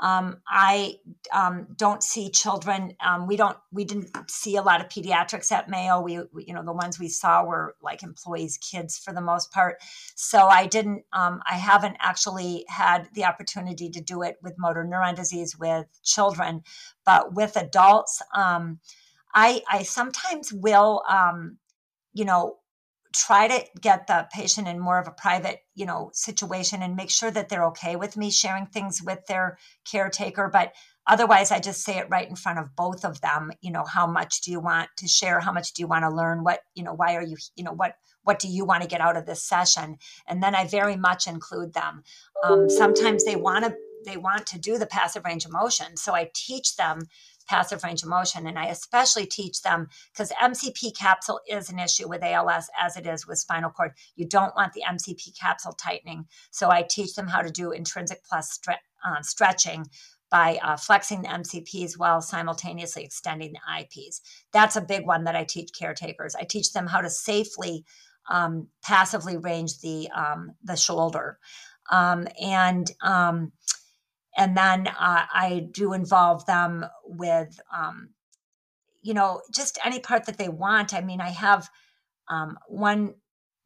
[0.00, 0.96] Um, I
[1.32, 2.96] um, don't see children.
[3.04, 3.56] Um, we don't.
[3.70, 6.00] We didn't see a lot of pediatrics at Mayo.
[6.00, 9.52] We, we, you know, the ones we saw were like employees' kids for the most
[9.52, 9.76] part.
[10.14, 11.04] So I didn't.
[11.12, 15.86] Um, I haven't actually had the opportunity to do it with motor neuron disease with
[16.02, 16.62] children,
[17.04, 18.22] but with adults.
[18.34, 18.80] Um,
[19.34, 21.58] I I sometimes will um,
[22.14, 22.56] you know
[23.14, 27.10] try to get the patient in more of a private you know situation and make
[27.10, 30.48] sure that they're okay with me sharing things with their caretaker.
[30.52, 30.72] But
[31.06, 34.06] otherwise i just say it right in front of both of them you know how
[34.06, 35.40] much do you want to share?
[35.40, 36.44] How much do you want to learn?
[36.44, 39.00] What you know why are you you know what what do you want to get
[39.00, 39.96] out of this session?
[40.26, 42.02] And then i very much include them.
[42.44, 45.96] Um, sometimes they want to they want to do the passive range of motion.
[45.96, 47.00] So i teach them
[47.50, 48.46] passive range of motion.
[48.46, 53.06] And I especially teach them because MCP capsule is an issue with ALS as it
[53.06, 53.92] is with spinal cord.
[54.14, 56.26] You don't want the MCP capsule tightening.
[56.52, 59.86] So I teach them how to do intrinsic plus stre- uh, stretching
[60.30, 64.20] by uh, flexing the MCPs while simultaneously extending the IPs.
[64.52, 66.36] That's a big one that I teach caretakers.
[66.36, 67.84] I teach them how to safely
[68.30, 71.38] um, passively range the um, the shoulder,
[71.90, 73.50] um, and um,
[74.36, 78.10] and then uh, I do involve them with, um,
[79.02, 80.94] you know, just any part that they want.
[80.94, 81.68] I mean, I have
[82.28, 83.14] um, one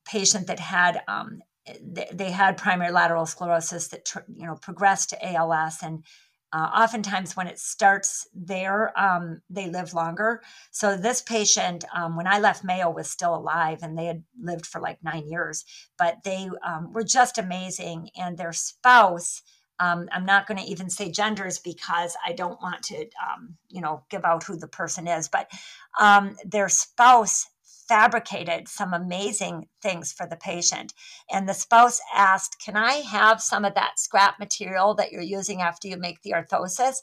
[0.06, 1.40] patient that had um,
[1.82, 6.04] they, they, had primary lateral sclerosis that you know progressed to ALS, and
[6.52, 10.42] uh, oftentimes when it starts there, um, they live longer.
[10.70, 14.66] So this patient, um, when I left Mayo, was still alive, and they had lived
[14.66, 15.64] for like nine years.
[15.98, 19.42] But they um, were just amazing, and their spouse
[19.80, 23.80] um, I'm not going to even say genders because I don't want to, um, you
[23.80, 25.28] know, give out who the person is.
[25.28, 25.50] But
[25.98, 27.46] um, their spouse
[27.88, 30.94] fabricated some amazing things for the patient.
[31.30, 35.60] And the spouse asked, Can I have some of that scrap material that you're using
[35.60, 36.96] after you make the orthosis?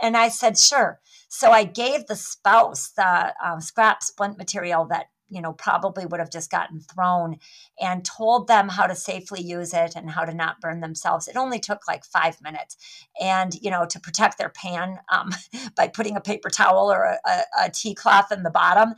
[0.00, 1.00] And I said, Sure.
[1.28, 6.20] So I gave the spouse the um, scrap splint material that you know, probably would
[6.20, 7.38] have just gotten thrown
[7.80, 11.28] and told them how to safely use it and how to not burn themselves.
[11.28, 12.76] It only took like five minutes.
[13.20, 15.30] And, you know, to protect their pan um,
[15.76, 18.94] by putting a paper towel or a, a, a tea cloth in the bottom.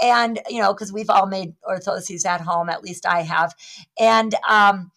[0.00, 3.54] And, you know, because we've all made orthoses at home, at least I have.
[3.98, 4.90] And, um,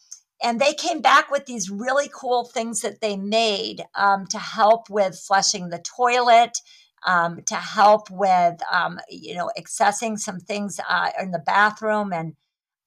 [0.44, 4.90] and they came back with these really cool things that they made um, to help
[4.90, 6.60] with flushing the toilet
[7.06, 12.12] um, to help with, um, you know, accessing some things uh, in the bathroom.
[12.14, 12.34] And,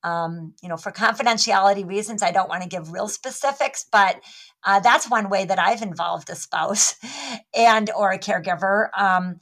[0.03, 4.21] um, you know, for confidentiality reasons, I don't want to give real specifics, but
[4.65, 6.97] uh, that's one way that I've involved a spouse
[7.57, 8.89] and or a caregiver.
[8.97, 9.41] Um,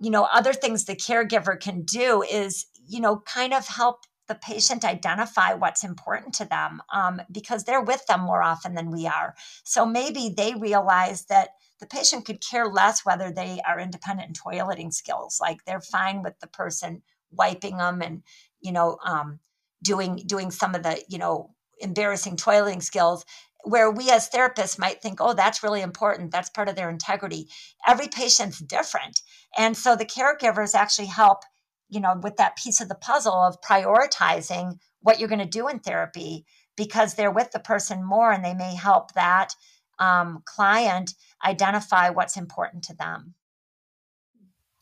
[0.00, 4.34] you know, other things the caregiver can do is, you know, kind of help the
[4.34, 9.06] patient identify what's important to them um, because they're with them more often than we
[9.06, 9.34] are.
[9.64, 11.50] So maybe they realize that
[11.80, 15.38] the patient could care less whether they are independent in toileting skills.
[15.40, 18.22] Like they're fine with the person wiping them and,
[18.60, 19.38] you know, um,
[19.82, 23.24] doing doing some of the, you know, embarrassing toileting skills
[23.64, 26.30] where we as therapists might think, oh, that's really important.
[26.30, 27.48] That's part of their integrity.
[27.86, 29.20] Every patient's different.
[29.56, 31.42] And so the caregivers actually help,
[31.88, 35.68] you know, with that piece of the puzzle of prioritizing what you're going to do
[35.68, 36.44] in therapy
[36.76, 39.54] because they're with the person more and they may help that
[39.98, 43.34] um, client identify what's important to them.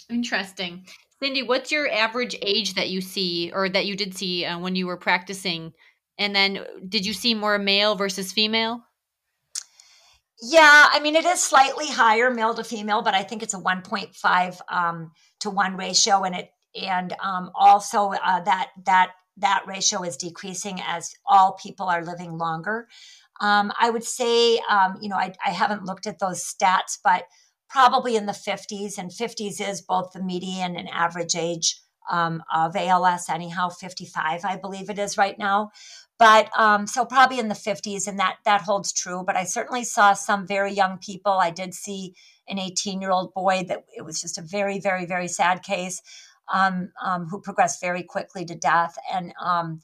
[0.09, 0.87] Interesting.
[1.23, 4.77] Cindy, what's your average age that you see or that you did see uh, when
[4.77, 5.73] you were practicing?
[6.19, 8.83] And then did you see more male versus female?
[10.43, 13.59] Yeah, I mean, it is slightly higher male to female, but I think it's a
[13.59, 16.25] 1.5 um, to 1 ratio.
[16.25, 16.51] And it,
[16.81, 22.37] and um, also uh, that, that, that ratio is decreasing as all people are living
[22.37, 22.87] longer.
[23.41, 27.25] Um, I would say, um, you know, I, I haven't looked at those stats, but
[27.69, 31.81] probably in the 50s, and 50s is both the median and average age
[32.11, 35.71] um, of ALS, anyhow, 55, I believe it is right now.
[36.19, 39.23] But um, so probably in the 50s, and that that holds true.
[39.27, 41.33] But I certainly saw some very young people.
[41.33, 42.15] I did see
[42.49, 46.01] an 18 year old boy that it was just a very, very, very sad case
[46.53, 48.97] um, um, who progressed very quickly to death.
[49.13, 49.81] And um,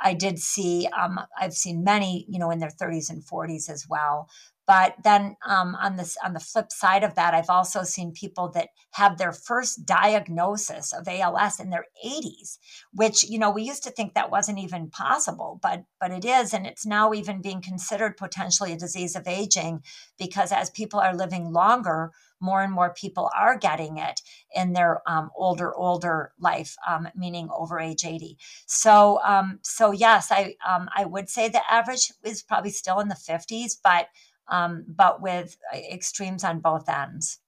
[0.00, 3.86] I did see, um, I've seen many, you know, in their 30s and 40s as
[3.88, 4.28] well.
[4.66, 8.48] But then um, on this, on the flip side of that, I've also seen people
[8.50, 12.58] that have their first diagnosis of ALS in their 80s,
[12.92, 16.52] which you know we used to think that wasn't even possible, but but it is,
[16.52, 19.82] and it's now even being considered potentially a disease of aging
[20.18, 22.10] because as people are living longer,
[22.40, 24.20] more and more people are getting it
[24.54, 28.36] in their um, older older life um, meaning over age 80
[28.66, 33.08] so um, so yes i um, i would say the average is probably still in
[33.08, 34.08] the 50s but
[34.48, 37.38] um, but with uh, extremes on both ends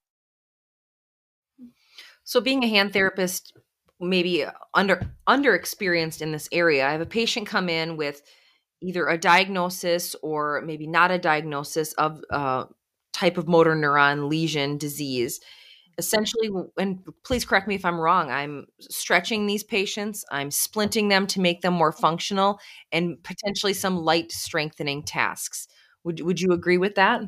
[2.24, 3.56] so being a hand therapist
[4.00, 4.44] maybe
[4.74, 8.22] under under experienced in this area i have a patient come in with
[8.80, 12.64] either a diagnosis or maybe not a diagnosis of uh,
[13.12, 15.40] type of motor neuron lesion disease.
[15.98, 21.26] essentially and please correct me if i'm wrong i'm stretching these patients i'm splinting them
[21.26, 22.60] to make them more functional
[22.92, 25.66] and potentially some light strengthening tasks
[26.04, 27.22] would, would you agree with that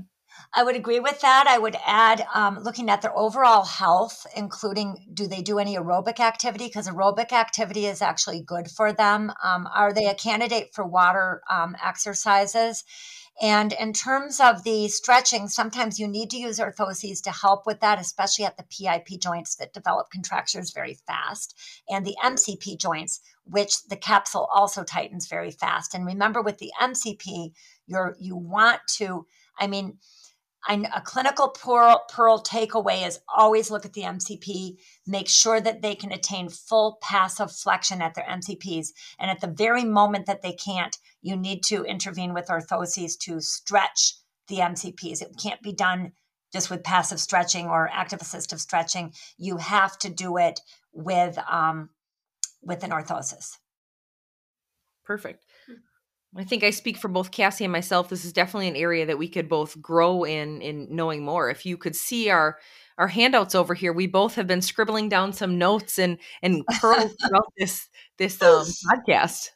[0.54, 1.46] I would agree with that.
[1.48, 6.20] I would add um, looking at their overall health, including do they do any aerobic
[6.20, 6.66] activity?
[6.66, 9.32] Because aerobic activity is actually good for them.
[9.42, 12.84] Um, are they a candidate for water um, exercises?
[13.40, 17.80] And in terms of the stretching, sometimes you need to use orthoses to help with
[17.80, 21.56] that, especially at the PIP joints that develop contractures very fast,
[21.88, 25.94] and the MCP joints, which the capsule also tightens very fast.
[25.94, 27.52] And remember, with the MCP,
[27.90, 29.26] you're you want to,
[29.58, 29.98] I mean,
[30.68, 34.76] a clinical pearl, pearl takeaway is always look at the MCP,
[35.06, 38.88] make sure that they can attain full passive flexion at their MCPs.
[39.18, 43.40] And at the very moment that they can't, you need to intervene with orthoses to
[43.40, 44.14] stretch
[44.48, 45.22] the MCPs.
[45.22, 46.12] It can't be done
[46.52, 49.14] just with passive stretching or active assistive stretching.
[49.38, 50.60] You have to do it
[50.92, 51.90] with um,
[52.62, 53.56] with an orthosis.
[55.04, 55.44] Perfect.
[56.36, 58.08] I think I speak for both Cassie and myself.
[58.08, 61.50] This is definitely an area that we could both grow in in knowing more.
[61.50, 62.58] If you could see our
[62.98, 67.14] our handouts over here, we both have been scribbling down some notes and and pearls
[67.20, 69.50] throughout this this um, podcast.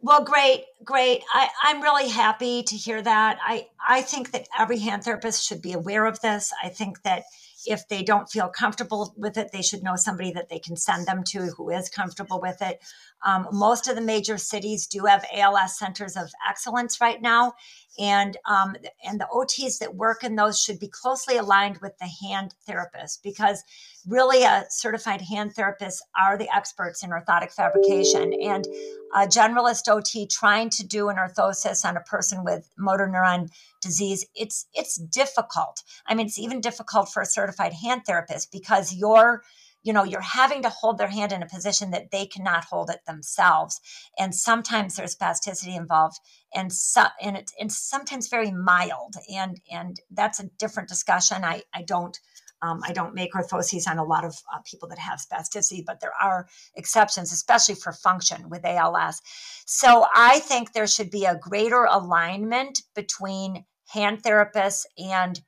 [0.00, 1.22] Well, great, great.
[1.32, 3.38] I, I'm really happy to hear that.
[3.42, 6.52] I, I think that every hand therapist should be aware of this.
[6.62, 7.24] I think that
[7.66, 11.06] if they don't feel comfortable with it, they should know somebody that they can send
[11.06, 12.82] them to who is comfortable with it.
[13.24, 17.54] Um, most of the major cities do have ALS centers of excellence right now,
[17.98, 22.10] and um, and the OTs that work in those should be closely aligned with the
[22.26, 23.62] hand therapist because
[24.06, 28.66] really a certified hand therapist are the experts in orthotic fabrication and
[29.14, 34.26] a generalist OT trying to do an orthosis on a person with motor neuron disease
[34.34, 35.82] it's it's difficult.
[36.06, 39.42] I mean it's even difficult for a certified hand therapist because you're
[39.84, 42.90] you know you're having to hold their hand in a position that they cannot hold
[42.90, 43.80] it themselves.
[44.18, 46.18] And sometimes there's spasticity involved
[46.52, 49.14] and so and it's, it's sometimes very mild.
[49.32, 51.44] And and that's a different discussion.
[51.44, 52.18] I i don't
[52.62, 56.00] um, I don't make orthoses on a lot of uh, people that have spasticity, but
[56.00, 59.20] there are exceptions, especially for function with ALS.
[59.66, 65.42] So I think there should be a greater alignment between hand therapists and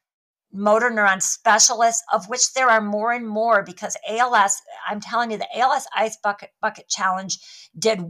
[0.56, 5.38] motor neuron specialists, of which there are more and more because ALS, I'm telling you,
[5.38, 7.38] the ALS Ice Bucket, Bucket Challenge
[7.78, 8.00] did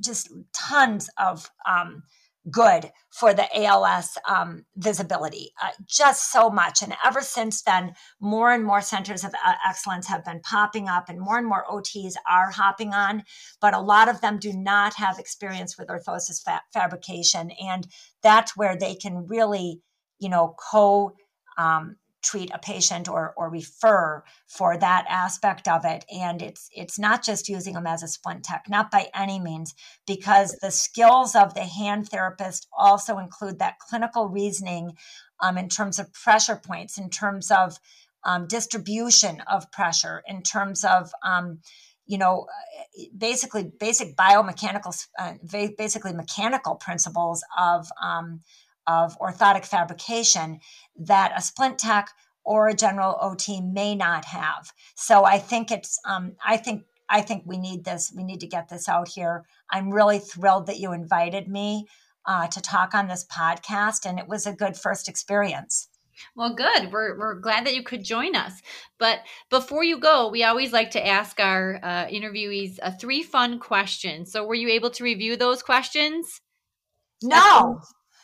[0.00, 2.02] just tons of um,
[2.50, 6.82] good for the ALS um, visibility, uh, just so much.
[6.82, 11.08] And ever since then, more and more centers of uh, excellence have been popping up,
[11.08, 13.24] and more and more OTs are hopping on.
[13.60, 17.86] But a lot of them do not have experience with orthosis fa- fabrication, and
[18.22, 19.80] that's where they can really,
[20.18, 21.14] you know, co
[21.58, 26.04] um, treat a patient or or refer for that aspect of it.
[26.12, 29.74] And it's it's not just using them as a splint tech not by any means
[30.06, 34.96] because the skills of the hand therapist also include that clinical reasoning
[35.40, 37.78] um, in terms of pressure points in terms of
[38.24, 41.60] um, distribution of pressure in terms of um,
[42.06, 42.46] you know
[43.16, 45.34] basically basic biomechanical uh,
[45.78, 48.40] basically mechanical principles of um,
[48.86, 50.60] of orthotic fabrication
[50.96, 52.10] that a splint tech
[52.44, 54.72] or a general OT may not have.
[54.94, 58.12] So I think it's um, I think I think we need this.
[58.14, 59.44] We need to get this out here.
[59.70, 61.86] I'm really thrilled that you invited me
[62.26, 65.88] uh, to talk on this podcast, and it was a good first experience.
[66.36, 66.92] Well, good.
[66.92, 68.52] We're, we're glad that you could join us.
[68.98, 73.58] But before you go, we always like to ask our uh, interviewees uh, three fun
[73.58, 74.30] questions.
[74.30, 76.40] So, were you able to review those questions?
[77.22, 77.80] No.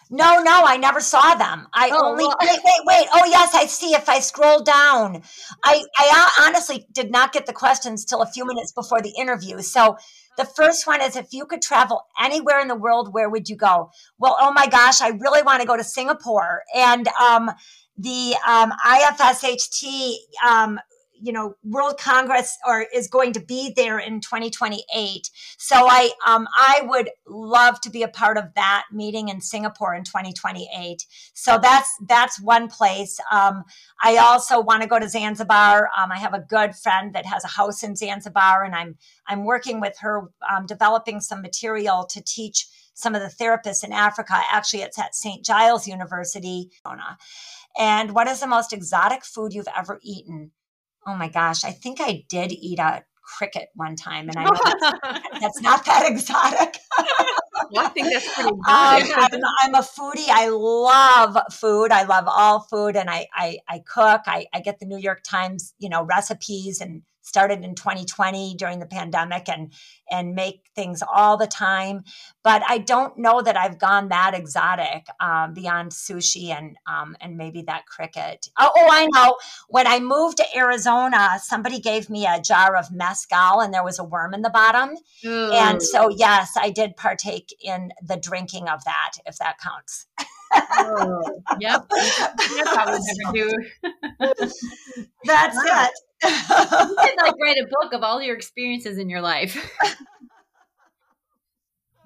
[0.08, 1.66] No, no, I never saw them.
[1.72, 2.36] I oh, only well.
[2.40, 3.08] wait, wait, wait.
[3.12, 3.92] Oh, yes, I see.
[3.94, 5.22] If I scroll down,
[5.64, 9.60] I, I honestly did not get the questions till a few minutes before the interview.
[9.62, 9.96] So
[10.36, 13.56] the first one is if you could travel anywhere in the world, where would you
[13.56, 13.90] go?
[14.18, 17.50] Well, oh my gosh, I really want to go to Singapore, and um,
[17.96, 20.14] the um, IFSHT
[20.46, 20.78] um,
[21.20, 26.46] you know world congress or is going to be there in 2028 so i um
[26.56, 31.58] i would love to be a part of that meeting in singapore in 2028 so
[31.60, 33.18] that's that's one place.
[33.30, 33.64] Um
[34.02, 35.90] i also want to go to zanzibar.
[35.96, 38.96] Um, i have a good friend that has a house in zanzibar and i'm
[39.26, 43.92] i'm working with her um, developing some material to teach some of the therapists in
[43.92, 44.34] africa.
[44.50, 46.70] Actually it's at st giles university
[47.78, 50.52] and what is the most exotic food you've ever eaten
[51.06, 55.20] oh my gosh, I think I did eat a cricket one time, and I that's,
[55.40, 56.78] that's not that exotic.
[57.76, 58.58] I think that's pretty good.
[58.58, 60.28] Um, I'm, I'm, a foodie.
[60.28, 61.90] I love food.
[61.90, 64.22] I love all food, and I I, I cook.
[64.26, 68.78] I, I get the New York Times, you know, recipes and started in 2020 during
[68.78, 69.72] the pandemic and
[70.08, 72.04] and make things all the time.
[72.44, 77.36] But i don't know that i've gone that exotic um, beyond sushi and um, and
[77.36, 78.48] maybe that cricket.
[78.58, 79.36] Oh, oh, i know.
[79.68, 83.98] When i moved to arizona somebody gave me a jar of mezcal and there was
[83.98, 84.96] a worm in the bottom.
[85.24, 85.52] Ooh.
[85.52, 90.06] and so yes i did partake in the drinking of that if that counts
[90.54, 91.22] oh,
[91.58, 91.86] yep.
[91.90, 93.58] That's how never do.
[95.24, 95.86] That's wow.
[95.86, 95.90] it
[96.22, 96.30] you
[96.98, 99.56] could like write a book of all your experiences in your life.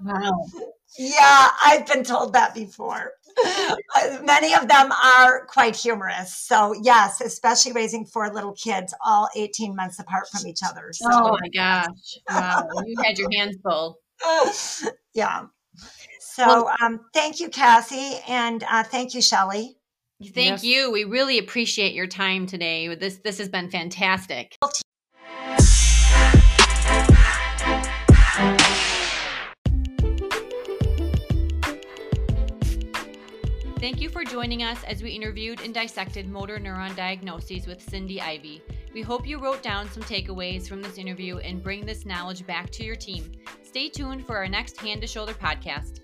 [0.04, 0.32] wow.
[0.98, 3.12] Yeah, I've been told that before.
[3.94, 6.36] Uh, many of them are quite humorous.
[6.36, 10.88] So, yes, especially raising four little kids, all 18 months apart from each other.
[10.92, 12.18] So, oh my gosh.
[12.28, 12.68] Wow.
[12.84, 14.00] you had your hands full.
[15.14, 15.44] yeah.
[16.32, 18.20] So, well, um, thank you, Cassie.
[18.28, 19.76] And uh, thank you, Shelly.
[20.22, 20.64] Thank yes.
[20.64, 20.92] you.
[20.92, 22.94] We really appreciate your time today.
[22.94, 24.56] This this has been fantastic.
[33.80, 38.20] Thank you for joining us as we interviewed and dissected motor neuron diagnoses with Cindy
[38.20, 38.62] Ivy.
[38.92, 42.70] We hope you wrote down some takeaways from this interview and bring this knowledge back
[42.70, 43.30] to your team.
[43.62, 46.00] Stay tuned for our next Hand to Shoulder podcast.